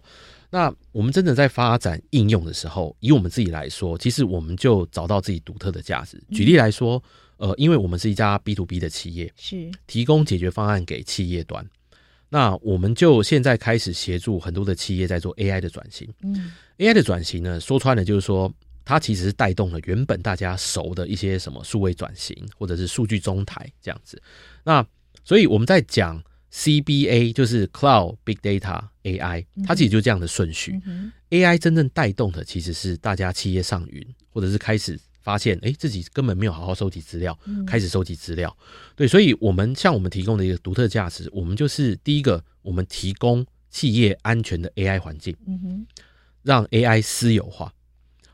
[0.49, 6.21] 那我们真的在发展应用的时候，以我们自己来说，其实我们就找到自己独特的价值。
[6.31, 7.01] 举例来说，
[7.37, 11.65] 呃，因为我们是一家 B to B 的企业，是提供解决方案给企业端。
[12.29, 16.07] 那我们就现在开始协助很多的企业在做 AI 的转型。
[16.23, 18.53] 嗯，AI 的转型呢，说穿了就是说，
[18.83, 24.21] 它其实是带动了原本大家熟的一些什么数位转型，或者是数据中台这样子。
[24.63, 24.85] 那
[25.23, 26.21] 所以我们在讲
[26.51, 30.79] CBA，就是 Cloud Big Data AI，它其实就这样的顺序。
[31.29, 34.99] AI 真正带动的其实是大家企业上云，或者是开始。
[35.27, 38.57] 发现哎，自己根本没有好好收集资料，开始收集资料。
[38.95, 45.87] 对，所以我们向我们提供的一个独特价值，我们就是第一个，我们提供企业安全的 AI 环境，嗯哼
[46.43, 47.73] 让 AI 私有化。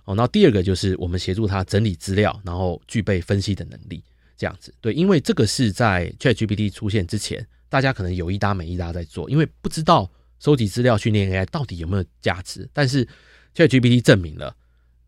[0.06, 4.04] 哦，然后第二个就是我们协助他整理资料，然后具备分析的能力，
[4.38, 4.72] 这样子。
[4.80, 12.70] 对，因为这个是在 ChatGPT 出现之前，大家可能有一搭没一搭在做，因为不知道收集资料训练 AI 到底有没有价值。
[12.72, 13.08] 但是
[13.56, 14.56] ChatGPT 证明了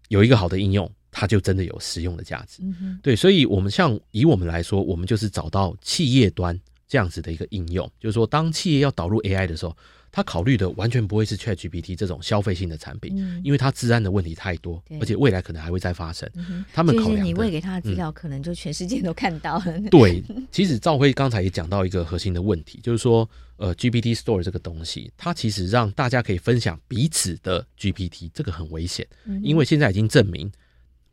[0.08, 0.92] 有一个好的应用。
[1.18, 6.60] 它就真的有实用的价值，嗯对，所以，我们像以我们来说，我们就是找到企业端
[6.90, 9.74] 这样子的一个应用，就是说，当企业要导入 AI 的时候，
[10.12, 16.30] 他考虑的完全不会是 ChatGPT 这种消费性的产品，因为它治安的问题太多，而且未来可能还会再发生。
[16.74, 19.80] 他们考量，你喂给他的资料，可能就全世界都看到了。
[19.90, 29.08] 对，其实赵辉刚才也讲到一个核心的问题，就是说，呃，GPT Store 这个东西，它其实让大家可以分享彼此的 GPT，这个很危险，
[29.42, 30.52] 因为现在已经证明。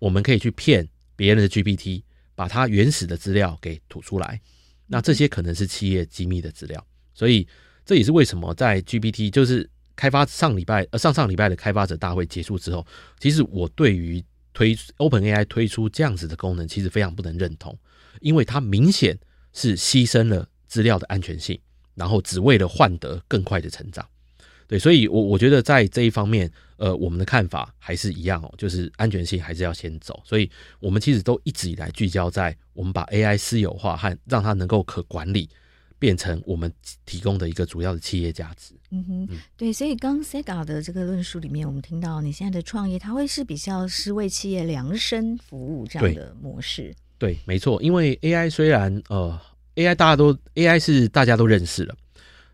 [0.03, 2.03] 我们可以去骗别人的 GPT，
[2.35, 4.41] 把它原始的资料给吐出来。
[4.89, 6.85] 那这些可能是企业机密的资料，
[7.15, 7.47] 所以
[7.87, 12.85] 这也是为什么在 GPT 就是开发上礼拜呃上上礼拜的开发者大会结束之后，
[13.21, 14.21] 其实我对于
[14.53, 17.79] 推 OpenAI 推出这样子的功能，其实非常不能认同，
[18.21, 19.17] 因为它明显
[19.53, 21.57] 是牺牲了资料的安全性，
[21.95, 24.05] 然后只为了换得更快的成长。
[24.67, 30.23] 对，所以，我我觉得在这一方面，呃，我们的看法还是一样哦，就是安全性还是要先走。
[30.25, 30.51] 所以，
[30.81, 35.49] 我们其实都一直以来聚焦在我们把 AI 私有化和让它能够可管理，
[35.99, 36.73] 变成我们
[37.05, 38.75] 提供的一个主要的企业价值。
[38.91, 39.73] 嗯哼，对。
[39.73, 46.95] 所以，刚 Sega 的这个论述里面，我们听到你现在的创业，它会是比较是为企业量身服务这样的模式。
[47.19, 47.81] 对，对，没错。
[47.83, 49.39] 因为 AI 虽然呃
[49.77, 51.95] ，AI 大家都 AI 是大家都认识了。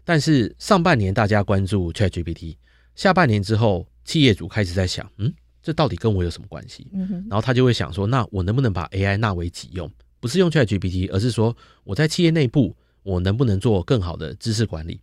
[0.08, 2.56] 但是上半年大家关注 ChatGPT，
[2.94, 5.30] 下半年之后，企业主开始在想，嗯，
[5.62, 6.90] 这到底跟我有什么关系？
[7.28, 9.92] 然后他就会想说，那我能不能把 AI 纳为己用？
[10.18, 11.54] 不是用 ChatGPT，而是说
[11.84, 14.98] 我在企业内部，我能不能做更好的知识管理？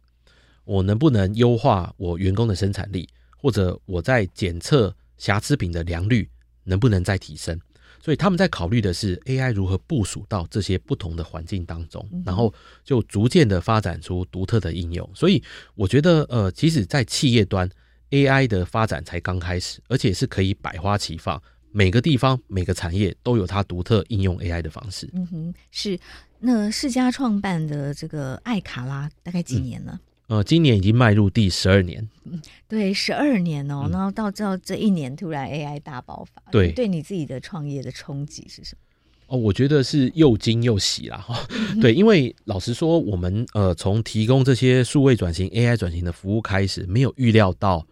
[0.63, 3.07] 我能不能优化我员工的生产力？
[3.37, 6.27] 或者我在检测瑕疵品的良率
[6.63, 7.61] 能不能再提升？
[8.05, 12.53] 所以他们在考虑的是 AI 如何部署到这些不同的环境当中，然后
[12.83, 15.09] 就逐渐的发展出独特的应用。
[15.15, 15.43] 所以
[15.73, 17.67] 我觉得，呃，即使，在企业端
[18.11, 21.41] AI 的发展才刚开始，而且是可以百花齐放，
[21.71, 25.09] 每个地方每个产业都有它独特应用 AI 的方式。
[25.13, 25.97] 嗯哼，是。
[26.37, 29.99] 那世家创办的这个爱卡拉大概几年了？
[30.27, 32.07] 呃，今年已经迈入第十二年。
[32.23, 33.87] 嗯，对，十二年哦。
[33.91, 38.81] 然后到到这一年，突然 AI 大爆发，对，对你自己的创业的冲击是什么？
[39.27, 41.25] 哦，我觉得是又惊又喜啦。
[41.81, 47.85] 对，因为老实说，我们呃从提供这些数位转型、AI 转型的服务开始，没有预料到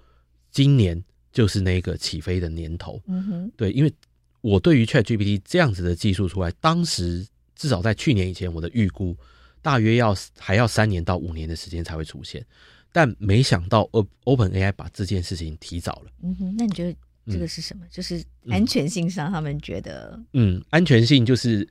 [0.51, 3.01] 今年就是那个起飞的年头。
[3.07, 3.93] 嗯哼，对，因为
[4.41, 7.25] 我对于 ChatGPT 这样子的技术出来，当时。
[7.55, 9.15] 至少在去年以前，我的预估
[9.63, 12.45] 大约要还要三年到五年的时间才会出现，
[12.91, 13.89] 但没想到
[14.25, 16.11] OpenAI 把这件事情提早了。
[16.21, 16.95] 嗯哼，那你觉得
[17.31, 17.85] 这个是什么？
[17.85, 21.65] 嗯、就是安全性上，他们觉得嗯，安全性就是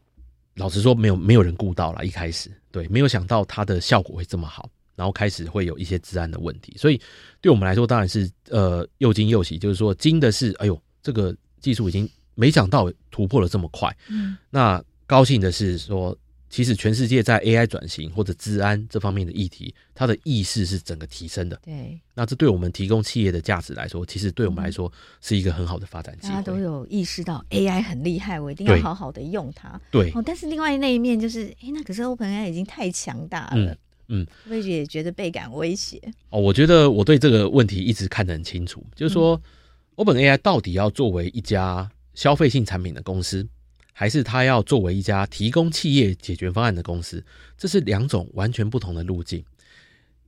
[0.54, 2.04] 老实说，没有没有人顾到了。
[2.06, 6.98] 一开始对，没有想到它的效果会这么好，然后开始会有一些治安的问题，所以
[7.42, 13.94] 对我们来说当然是呃又惊又喜，就是说惊的是，哎呦，这个技术已经没想到突破了这么快。
[14.08, 14.82] 嗯，那。
[15.04, 16.16] 高兴的是说，
[16.52, 21.58] 其实全世界在 AI 转型或者治安这方面的议题，它的意识是整个提升的。
[21.64, 24.92] 对，那这对我们提供企业的价值来说，其实对我们来说
[25.22, 26.28] 是一个很好的发展机会。
[26.28, 29.80] 大家都有意识到 AI 很厉害，我一定要好好的用它。
[29.90, 33.74] 对，哦，但是另外那一面就是，哎，那可是 OpenAI 已经太强大了，
[34.08, 35.98] 嗯，我也觉得倍感威胁。
[36.28, 39.40] 哦，我觉得我对这个问题一直看得很清楚，就是说，
[39.96, 43.48] 嗯，OpenAI 到底要作为一家消费性产品的公司，
[44.02, 47.24] 还是他要作为一家提供企业解决方案的公司，
[47.56, 49.44] 这是两种完全不同的路径。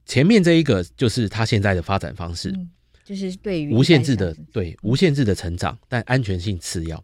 [0.06, 2.70] 前面这一个就是他现在的发展方式，嗯、
[3.04, 7.02] 就是对于无限制的对无限制的成长，但安全性次要。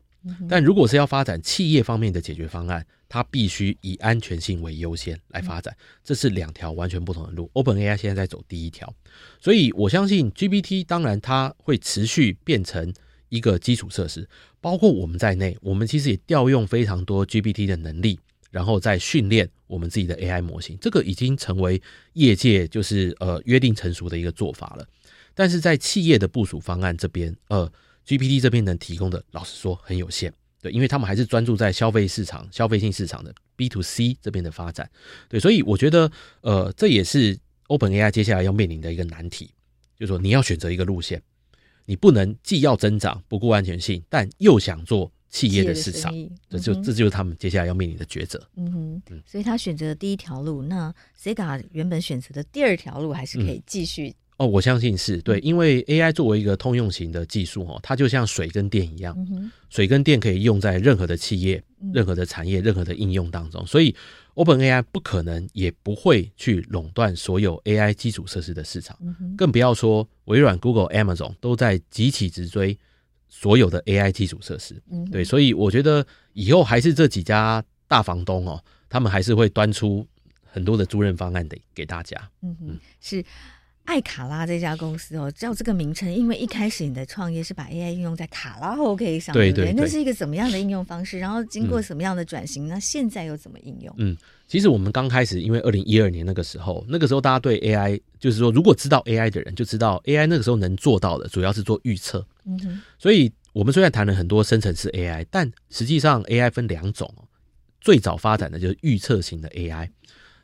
[0.48, 7.50] 但如果是要发展企业方面的解决方案，它必须以安全性为优先来发展，这是两条完全不同的路。
[7.54, 8.94] OpenAI 现在在走第一条，
[9.40, 12.94] 所以我相信 GPT 当然它会持续变成
[13.30, 14.28] 一个基础设施。
[14.60, 18.20] 包括我们在内，我们其实也调用非常多 GPT 的能力，
[18.50, 20.76] 然后再训练我们自己的 AI 模型。
[20.78, 21.80] 这个已经成为
[22.12, 24.86] 业界就是呃约定成熟的一个做法了。
[25.34, 27.72] 但是在企业的部署方案这边，呃
[28.06, 30.30] ，GPT 这边能提供的，老实说很有限。
[30.60, 34.90] 对，因为他们还是专注在消费市场、消费性市场的 B to C 这边的发展。
[35.26, 36.12] 对，所以我觉得，
[36.42, 39.54] 呃，这也是 OpenAI 接下来要面临的一个难题，
[39.98, 41.22] 就是说你要选择一个路线。
[41.90, 48.40] 你不能既要增长不顾安全性，但又想做企业的市场，嗯、这就这就是他们接下来要面临的抉择。
[48.54, 54.14] 嗯哼，所以他选择的第一条路，那 Sega 原本选择的第二条路还是可以继续、嗯。
[54.36, 61.60] 哦，我相信是对，因为 AI 作为一个通用型的技术哦，它就像水跟电一样，嗯、水跟电可以用在任何的企业、
[61.92, 63.96] 任何的产业、任何的应用当中，所以。
[64.42, 68.96] OpenAI 不可能也不会去垄断所有 AI 基础设施的市场，
[69.36, 72.78] 更不要说微软、Google、Amazon 都在急起直追
[73.28, 74.82] 所有的 AI 基础设施。
[74.90, 80.06] 嗯对，所以我觉得以后还是这几家大房东哦，他们还是会端出
[80.42, 82.16] 很多的租赁方案的给大家。
[82.40, 83.22] 嗯嗯，是。
[83.84, 91.18] 艾卡拉这家公司哦，叫这个名称，因为一开始你的创业是把 AI 应用在卡拉 OK 上，对对对，那是一个怎么样的应用方式？
[91.18, 92.66] 然后经过什么样的转型？
[92.66, 93.92] 嗯、那现在又怎么应用？
[93.98, 94.16] 嗯，
[94.46, 102.24] 其实我们刚开始，因为二零一二年那个时候，那个时候大家对 AI 就是说，如果知道 AI 的人就知道 AI 那个时候能做到的，主要是做预测。
[102.44, 107.12] 嗯哼，所以我们虽然谈了很多生成式 AI，但实际上 AI 分两种，
[107.80, 109.88] 最早发展的就是预测型的 AI。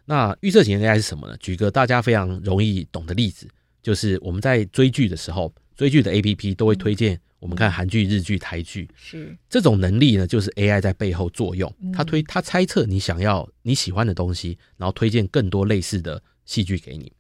[0.07, 1.37] 那预测型 AI 是什么呢？
[1.39, 3.47] 举个大家非常容易懂的例子，
[3.83, 8.89] 就是我们在追剧的时候，追剧的 APP 都会推荐我们看韩剧、日剧、台剧。
[8.97, 17.13] 是这种能力呢，就是 AI 在背后作用，它推它猜测你想要你喜欢的东西，然后推荐更多类似的戏剧给你。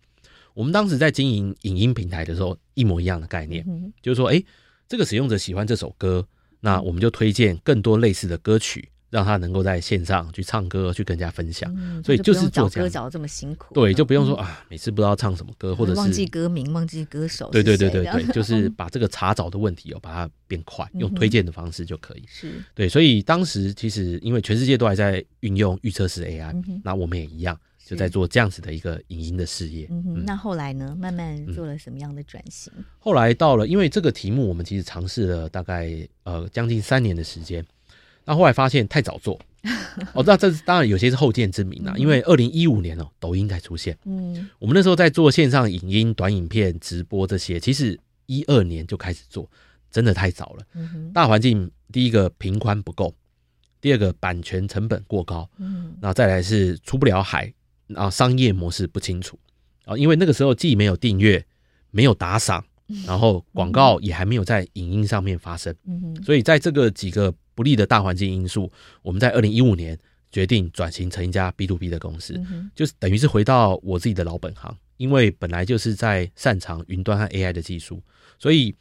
[0.54, 3.64] 我们当时在经营影音平台的时候，一模一样的概念，
[4.00, 4.42] 就是说，诶，
[4.88, 6.26] 这个使用者喜欢这首歌，
[6.60, 8.88] 那我们就推荐更多类似的歌曲。
[9.08, 22.24] 让他能够在线上去唱歌，去跟人家分享，嗯、所以就是找歌找这么辛苦，对，就不用说、嗯、啊，每次不知道唱什么歌，或者是忘记歌名、忘记歌手，对对对对对，就是把这个查找的问题哦，把它变快，用推荐的方式就可以。
[22.26, 29.86] 是、对，所以当时其实因为全世界都还在运用预测式 AI，、嗯、那我们也一样，就在做这样子的一个影音的事业。
[29.88, 30.24] 嗯哼，嗯。
[30.26, 32.72] 那后来呢，慢慢做了什么样的转型？
[32.98, 37.64] 后来到了，因为这个题目我们其实尝试了大概呃将近三年的时间。
[38.26, 39.40] 那后来发现太早做，
[40.12, 41.94] 哦，那这当然有些是后见之明啦。
[41.96, 43.96] 因为二零一五年哦，抖音才出现。
[44.04, 49.48] 嗯，我们那时候在做线上影音、短影片、直播这些，其实一二年就开始做，
[49.90, 50.66] 真的太早了。
[51.14, 53.14] 大环境第一个频宽不够，
[53.80, 57.52] 第二个版权成本过高，嗯，那再来是出不了海，
[57.94, 59.38] 啊，商业模式不清楚
[59.84, 61.44] 啊，因为那个时候既没有订阅，
[61.92, 62.64] 没有打赏，
[63.06, 68.70] 然后广告也还没有在影音上面发生，嗯，所以在这个几个不利的大环境因素，
[69.02, 69.98] 我们在二零一五年
[70.30, 72.40] 决定转型成一家 B to B 的公司，
[72.72, 78.00] 就是等于是回到我自己的老本行，因为本来就是在擅长云端和 AI 的技术，
[78.38, 78.72] 所以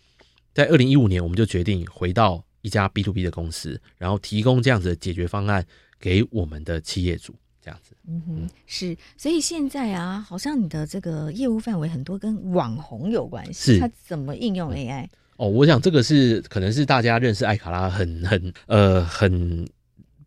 [0.53, 2.45] 在二零一五年我们就决定回到。
[2.65, 5.63] 一家 B to B 的公司，然后提供这样子的解决方案
[5.99, 7.95] 给我们的企业主，这样子。
[8.07, 8.97] 嗯哼，是。
[9.15, 15.07] 所以现在啊，好像你的这个业务范围很多跟网红有关系，是它怎么应用 AI？
[15.37, 19.67] 哦，我想这个是可能是大家认识艾卡拉很很呃很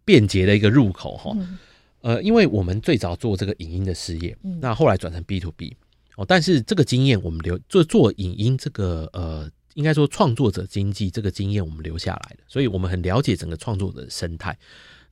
[0.04, 1.32] 便捷的一个入口哈。
[1.34, 1.58] 嗯、
[2.02, 5.76] 呃，因为我们最早做这个影音的事业，嗯、那后来转成 B to B
[6.16, 9.50] 哦，但是这个经验我们留做做影音这个呃。
[9.74, 14.58] 应该说，创作者经济这个经验我们留下来的，所以我们很了解整个创作者的生态。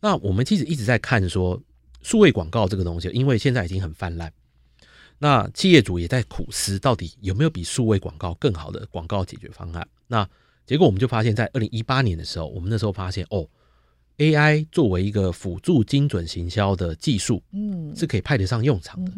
[0.00, 1.62] 那我们其实一直在看说，
[2.02, 4.32] 数位广告这个东西，因为现在已经很泛滥，
[5.18, 9.86] 那企业主也在苦思，到底有没有比数位广告更好的广告解决方案？
[10.06, 10.28] 那
[10.66, 13.48] 结果我们就发现，在二零一八年的时候，我们那时候发现，哦
[14.18, 19.12] ，AI 作为一个辅助精准行销的技术，嗯，是可以派得上用场的。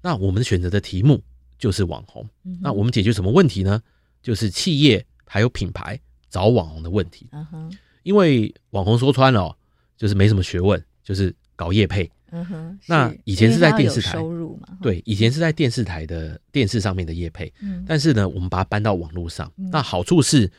[0.00, 1.22] 那我们选择的题目
[1.58, 2.28] 就是网红。
[2.60, 3.82] 那我们解决什么问题呢？
[4.22, 5.98] 就是企业还有品牌
[6.30, 7.70] 找网红的问题，嗯，
[8.04, 9.56] 因为网红说穿了
[9.96, 12.78] 就是没什么学问，就是搞业配，嗯哼。
[12.86, 20.50] 那以前是在电视台收入嘛，对，以前是在电视台的电视上面的业配，嗯，但是呢，我们把它搬到网络上，那好处是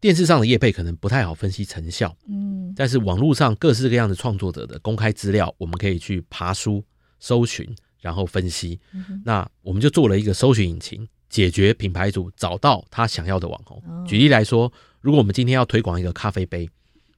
[0.00, 6.82] 电视上的业配可能不太好分析成效，嗯，但是网络上各式各样的创作者的公开资料，我们可以去爬书、
[7.20, 7.64] 搜寻，
[8.00, 8.80] 然后分析，
[9.24, 11.06] 那我们就做了一个搜寻引擎。
[11.30, 13.80] 解决品牌主找到他想要的网红。
[14.04, 16.68] 举例来说，如果我们今天要推广一个咖啡杯，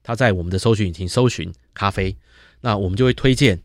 [0.02, 2.14] 他在我们的搜寻引擎搜寻咖啡，
[2.62, 3.62] 那我们就会推荐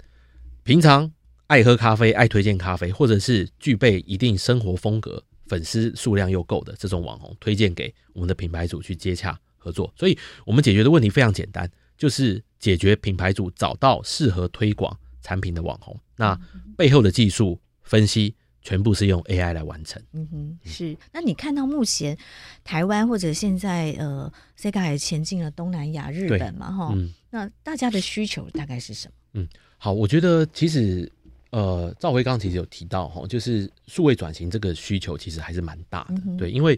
[0.64, 1.10] 平常
[1.48, 9.94] 爱喝咖啡、爱推荐咖啡，或者是具备一定生活风格、粉丝数量又够的这种网红，推荐给我们的品牌主去接洽合作。
[9.96, 15.98] 所以，我们解决的问题非常简单，就是解决品牌主找到适合推广产品的网红。
[16.18, 16.38] 那
[16.76, 18.36] 背后的技术分析。
[18.62, 20.02] 全部是用 AI 来完成。
[20.14, 20.98] 嗯哼，是。
[21.12, 22.18] 那你看到目前
[22.64, 26.72] 台湾或者现在呃，Sega 也前进了东南亚、日本嘛？
[26.72, 29.14] 哈，嗯，那大家的需求大概是什么？
[29.34, 29.48] 嗯，
[29.78, 31.10] 好，我觉得其实
[31.52, 36.22] 呃，赵辉刚刚其实有提到哈，就是数位转型这个需求其实还是蛮大的。
[36.26, 36.78] 嗯、对，因为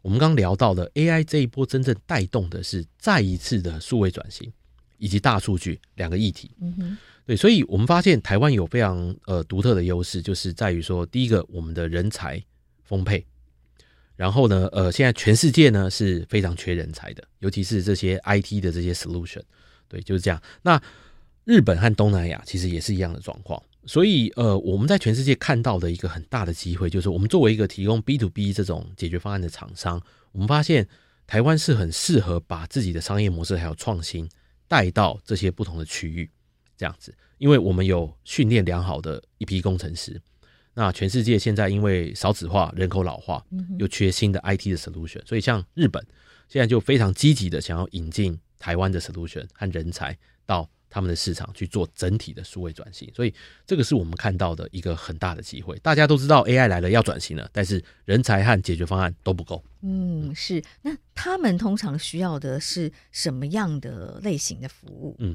[0.00, 4.50] 我们刚聊到的 AI 这一波真正带动的是再一次的数位转型
[4.96, 6.50] 以及大数据两个议题。
[6.60, 6.98] 嗯哼。
[7.28, 12.42] 对，所以我们发现台湾有非常呃独特的优势，就是在于说，第一个，我们的人才
[12.84, 13.22] 丰沛，
[14.16, 19.42] 然后呢，呃，现在全世界呢是非常缺人才的，尤其是这些 IT 的这些 solution，
[19.88, 20.42] 对，就是这样。
[20.62, 20.80] 那
[21.44, 30.00] 日本和东南亚其实也是一样的状况，所以呃，我们在全世界看到的一个很大的机会，就是我们作为一个提供 B to B 这种解决方案的厂商，
[30.32, 30.88] 我们发现
[31.26, 34.26] 台湾是很适合把自己的商业模式还有创新
[34.66, 36.30] 带到这些不同的区域。
[36.78, 40.18] 这样子，因为我们有训练良好的一批工程师，
[40.72, 43.44] 那全世界现在因为少子化、人口老化，
[43.78, 46.02] 又缺新的 IT 的 solution，所以像日本
[46.48, 50.16] 现在就非常积极的想要引进台湾的 solution 和人才
[50.46, 50.70] 到。
[50.90, 53.34] 他们的市场去做整体的数位转型，所以
[53.66, 55.78] 这个是我们看到的一个很大的机会。
[55.80, 59.62] 大家都知道 AI 来了要转型了，但是人才和解决方案都不够。
[59.82, 60.62] 嗯，是。
[60.82, 65.14] 那他们通常需要的是什么样的类型的服务？
[65.18, 65.34] 嗯，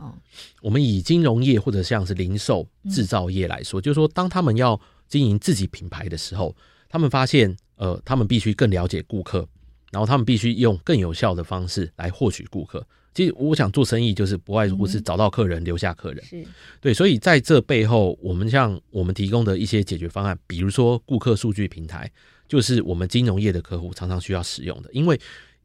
[0.62, 6.56] 我们以金融业或者像是零售、制造业来说，嗯、就是说当他们要经营自己品牌的时候，
[6.90, 9.48] 他们发现，呃，他们必须更了解顾客，
[9.94, 12.86] 然后他们必须用更有效的方式来获取顾客。
[13.14, 16.26] 其实我想做生意，就是不外乎是找到客人，留下客人。
[16.26, 16.44] 是
[16.82, 22.12] 对，所以在这背后，我们像我们提供的一些解决方案，比如说顾客数据平台，
[22.48, 24.90] 就是我们金融业的客户常常需要使用的。
[24.92, 25.20] 因为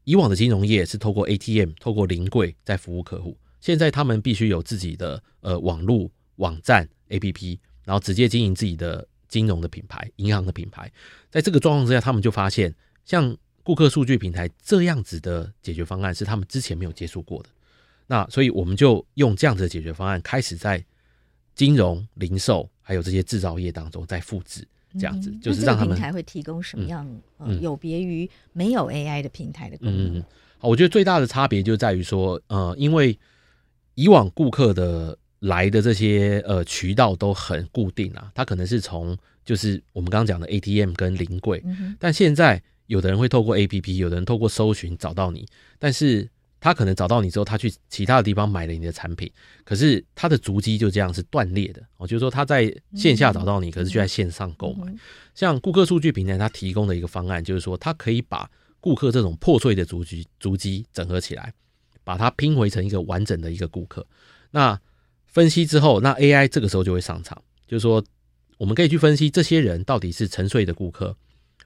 [0.05, 10.93] 以往的金融业是透过 ATM、透过临柜在服务客户，现在他们必须有自己的呃网络网站 APP，然后直接经营自己的金融的品牌、银行的品牌。
[11.31, 12.75] 在这个状况之下，他们就发现
[13.07, 13.35] 像。
[13.69, 17.51] 顾客数据平台这样子的解决方案是他们之前没有接触过的，
[18.07, 20.83] 那所以我们就用这样子的解决方案开始在
[21.55, 27.07] 金融、零售还有这些制造业当中在复制，这样子、嗯、就是让他们平台会提供什么样、
[27.41, 30.17] 嗯呃、有别于没有 AI 的平台的功能？
[30.17, 30.25] 嗯，
[30.57, 33.19] 好，我觉得最大的差别就在于说，呃，因为
[33.97, 39.15] 以往顾客的来的这些呃渠道都很固定啊，他可能是从
[39.45, 42.63] 就是我们刚刚讲的 ATM 跟临柜，嗯、但现在。
[42.89, 45.47] 有的人会透过 APP，有的人透过搜寻找到你，
[45.79, 46.29] 但是
[46.61, 49.31] 他可能找到你之后，他去其他的地方买了你的产品，
[49.65, 51.81] 可是他的足迹就这样是断裂的。
[51.99, 54.93] 哦，就是说他在线下找到你，可是却在线上购买。
[55.35, 61.53] 像顾客数据平台，它提供的一个方案就是说，它可以把顾客这种破碎的足迹足迹整合起来，
[62.03, 64.05] 把它拼回成一个完整的一个顾客。
[64.51, 64.81] 那
[65.27, 68.03] 分析之后，那 AI 这个时候就会上场，就是说
[68.57, 71.17] 我们可以去分析这些人到底是沉睡的顾客、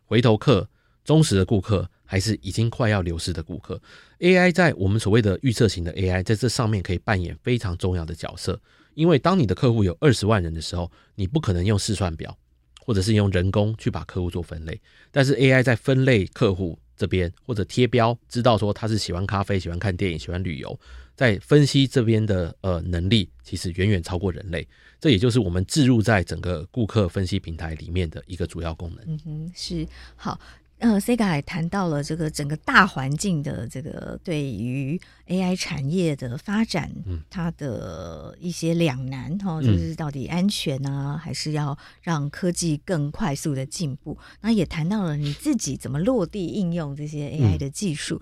[0.04, 0.68] 回头客、
[1.04, 1.88] 忠实的顾客。
[2.04, 3.80] 还是已经快要流失的顾客
[4.18, 8.60] ，AI 在我们所谓的预测型的 AI 在这上面可以扮演非常重要的角色。
[8.92, 12.36] 因为当你的客户有二十万人的时候，你不可能用试算表
[12.84, 14.78] 或者是用人工去把客户做分类，
[15.10, 20.78] 但是 AI 在分类客户这边或者贴标，知道说他是喜欢咖啡、喜欢看电影、喜欢旅游，
[21.16, 24.68] 在分析这边的呃能力，其实远远超过人类。
[25.00, 29.02] 这也就是我们置入在整个顾客分析平台里面的一个主要功能。
[29.06, 30.38] 嗯哼，是好。
[30.82, 35.00] 呃，Sega 也谈到了这个整个大环境的这个对于
[35.32, 36.92] AI 产业的发展，
[37.30, 44.18] 它的一些两难哈，就是到底安全呢，还是要让科技更快速的进步？
[44.42, 48.20] 那也谈到了你自己怎么落地应用这些 AI 的技术。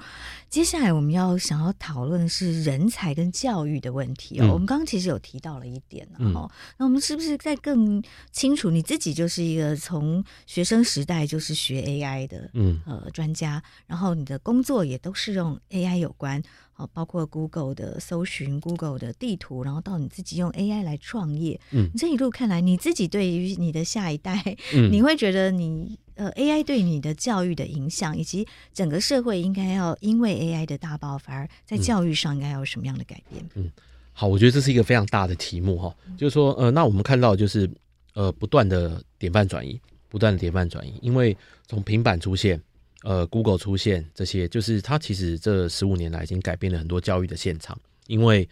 [0.48, 4.52] 接下来我们要想要讨论的是人才跟教育的问题哦。
[4.52, 6.48] 我们刚刚其实有提到了一点哦，
[6.78, 8.70] 那我们是不是在更清楚？
[8.70, 12.48] 你自己就是一个从学生时代就是学 AI 的。
[12.54, 16.42] 嗯，呃，专家，然后你的工作也都是用 AI 有关，
[16.80, 21.60] 哦，包括 Google 的搜寻、Google 的地图，然后到你自己用 AI 来创业。
[21.72, 33.44] 嗯，这一路看来，你自己对于你的下一代，嗯，你会觉得你呃 AI 对你的教育的影响，以及整个社会应该要因为 AI 的大爆发，在教育上应该要有什么样的改变？
[33.54, 33.70] 嗯，
[34.12, 37.70] 好，我觉得这是一个非常大的题目哈，就是说，呃，那我们看到就是
[38.14, 39.78] 呃不断的典范转移。
[40.10, 41.36] 不断的典范转移，因为
[41.68, 42.60] 从平板出现，
[43.02, 47.78] 呃，Google 出现这些，就是它其实这十五年来已经改变了很多教育的现场。
[48.06, 48.48] 因为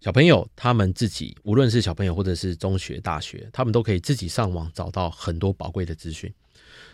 [0.00, 6.32] 小朋友他们自己，无论是小朋友或者是中学、大学，他们都可以自己上网找到很多宝贵的资讯，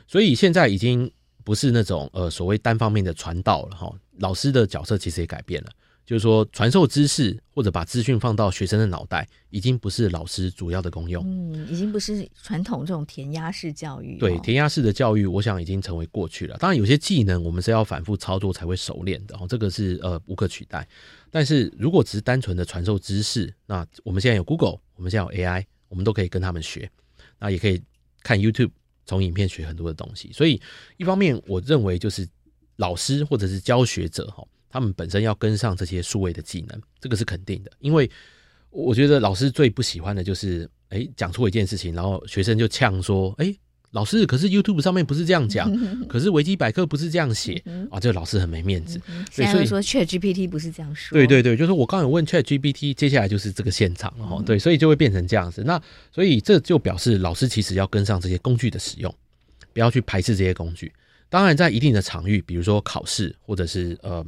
[0.07, 1.11] 所以现在已经
[1.45, 3.93] 不是那种呃所谓单方面的传导了哈。
[4.19, 5.71] 老师的角色其实也改变了。
[6.09, 11.23] 就是说，传授知识或者把资讯放到学生的脑袋，已经不是老师主要的功用。
[11.27, 14.17] 嗯，已经不是传统这种填鸭式教育。
[14.17, 16.57] 对，填鸭式的教育，我想已经成为过去了。
[16.57, 20.89] 当然，有些技能我们是要反复操作才会熟练的哦，这个是呃无可取代。
[21.31, 26.91] 但是如果只是单纯的传授知识，那我们现在有 Google，我们现在有 AI，我们都可以跟他们学。
[27.39, 27.83] 那也可以
[28.23, 28.71] 看 YouTube，
[29.05, 30.33] 从影片学很多的东西。
[30.33, 30.59] 所以，
[30.97, 32.27] 一方面我认为就是
[32.77, 34.43] 老师或者是教学者哈。
[34.71, 37.71] 他们本身要跟上这些数位的技能，这个是肯定的。
[37.81, 38.11] 因为
[38.71, 43.55] 我觉得老师最不喜欢的就是，哎，讲错一件事情，然后学生就呛说，哎，
[43.93, 45.73] 老师，可是 YouTube 上面不是这样讲，
[46.07, 49.01] 可是维基百科不是这样写啊，这个老师很没面子。
[49.31, 51.17] 所以说 ChatGPT 不是这样说。
[51.17, 54.43] 对对对，就是我刚有问 ChatGPT，接下来就是这个现场了哈。
[54.45, 55.63] 对，所以就会变成这样子。
[55.65, 55.81] 那
[56.13, 59.13] 所以这就表示老师其实要跟上这些工具的使用，
[59.73, 60.93] 不要去排斥这些工具。
[61.31, 64.23] 当然，在一定的场域，比如说考试或者是呃。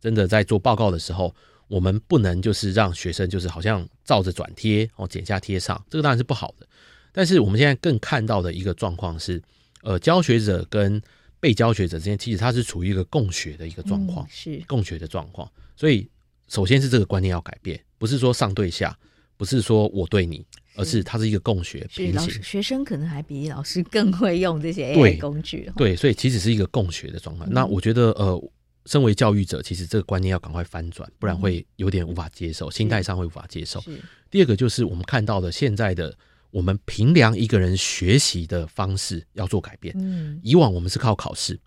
[0.00, 1.34] 真的在做报告的时候，
[1.68, 6.66] 我们不能就是让学生就是好像照着转贴哦，剪下贴上，这个当然是不好的。
[7.12, 9.42] 但是我们现在更看到的一个状况是，
[9.82, 11.00] 呃，教学者跟
[11.40, 15.50] 被教学者之间，其实它是处于一个共学的一个状况，是共学的状况。
[15.74, 16.08] 所以，
[16.46, 18.96] 首先是这个观念要改变，不是说上对下，
[19.36, 20.44] 不是说我对你，
[20.76, 22.42] 而是它是一个共学平行。
[22.42, 27.50] 学生可能还比老师更会用这些 AI 工具，对，所以其实是一个共学的状况。
[27.50, 28.50] 那我觉得，呃。
[28.86, 33.82] 身为教育者，其实这个观念要赶快翻转，不然会有点无法接受，心态上会无法接受。
[34.30, 36.16] 第二个就是我们看到的现在的
[36.50, 39.94] 我们评量一个人学习的方式要做改变。
[39.98, 41.58] 嗯，以往我们是靠考试，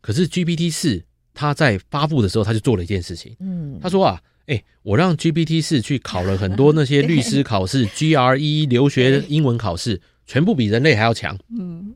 [0.00, 1.02] 可是 GPT 四
[1.32, 3.34] 他在发布的时候，他就做了一件事情。
[3.40, 11.38] 嗯，他说啊，哎，我让 GPT 四去考了很多那些律师 考试、GRE 留学英文考试，全部比人类还要强。
[11.56, 11.94] 嗯，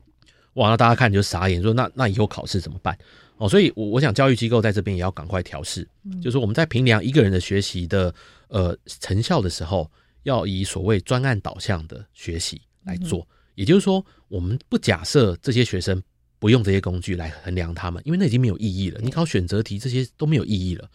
[0.53, 2.97] 哇，那大家看就傻眼，说那那以后考试怎么办？
[3.39, 5.87] 哦，所以，我我想教育机构在这边也要赶快调适，
[6.21, 8.13] 就是我们在评量一个人的学习的
[8.49, 9.89] 呃成效的时候，
[10.23, 13.25] 要以所谓专案导向的学习来做。
[13.55, 16.03] 也就是说，我们不假设这些学生
[16.37, 18.99] 不用这些工具来衡量他们，因为那已经没有意义了。
[19.01, 20.89] 你考选择题这些都没有意义了。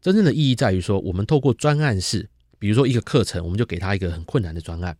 [0.00, 2.26] 真正的意义在于说，我们透过专案式，
[2.58, 4.96] 比如说一个课程，我们就给他一个很困难的专案。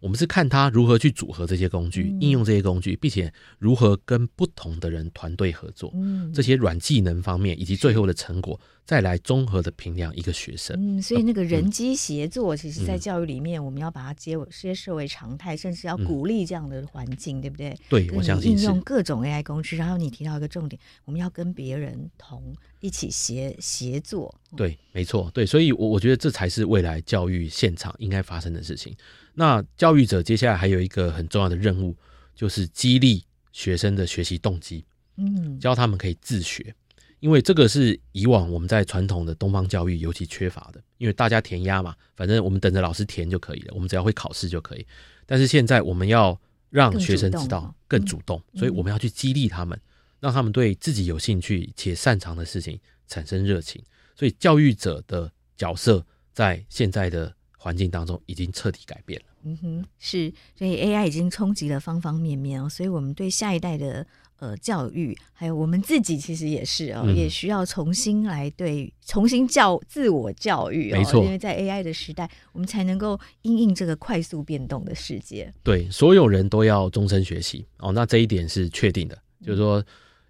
[0.00, 5.90] 我们是看他如何去组合这些工具，应用这些工具，并且如何跟不同的人团队合作。
[5.94, 10.76] 嗯这些软技能方面以及最后的成果，再来综合的评量一个学生。
[10.78, 17.76] 嗯，所以那个人机协作，其实在教育里面，我们要把它接接设为常态，甚至要鼓励这样的环境，对不对？
[17.88, 19.76] 对，我相信应用各种 AI 工具。
[19.76, 24.34] 然后你提到一个重点，我们要跟别人同一起协协作。
[24.56, 28.94] 对，没错，对，所以我我觉得这才是未来教育现场应该发生的事情。
[29.38, 31.94] 那教育者接下来还有一个很重要的任务，
[32.34, 33.22] 就是激励
[33.52, 34.82] 学生的学习动机，
[35.18, 36.74] 嗯，教他们可以自学。
[37.20, 44.86] 因为这个是以往我们在传统的东方教育尤其缺乏的，因为大家填鸭嘛，反正我们等着老师填就可以了，我们只要会考试就可以。
[45.26, 46.38] 但是现在我们要
[46.70, 49.78] 让学生知道更主动，所以我们要去激励他们，
[50.20, 53.82] 让他们对自己有兴趣且擅长的事情产生热情。
[54.14, 57.34] 所以教育者的角色在现在的
[57.66, 59.26] 环境当中已经彻底改变了。
[59.42, 64.06] 嗯哼，是，所以 AI 已经冲击了方方面面哦，所以我们对下一代的。
[64.38, 75.50] 呃，教育还有我们自己其实也是哦，嗯、也需要重新来对重新教自我教育哦，没错，因为在 AI 的时代，我们才能够因应这个快速变动的世界。
[75.62, 79.18] 对，所有人都要终身学习哦，那这一点是确定的。
[79.42, 79.82] 就是说，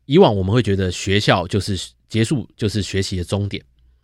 [0.05, 1.76] 以往我们会觉得学校就是
[2.09, 3.61] 结束，就是学习的终点，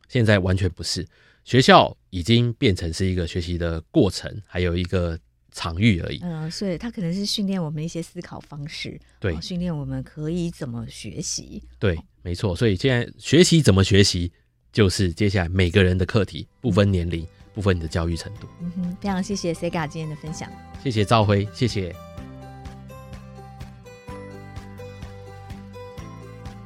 [0.09, 1.07] 现在完全不是，
[1.45, 5.19] 学校已经变成是一个学习的过程，还有一个。
[5.55, 12.57] 场域而已，嗯，所以它可能是训练我们一些思考方式，对，训练我们可以怎么学习，对，没错。
[12.57, 14.33] 所以现在学习怎么学习，
[14.73, 18.49] 就是接下来每个人的课题，不分年龄，不分你的教育程度。
[18.63, 20.51] 嗯哼，非常谢谢 Sega 今天的分享，
[20.83, 22.12] 谢谢赵辉，谢谢。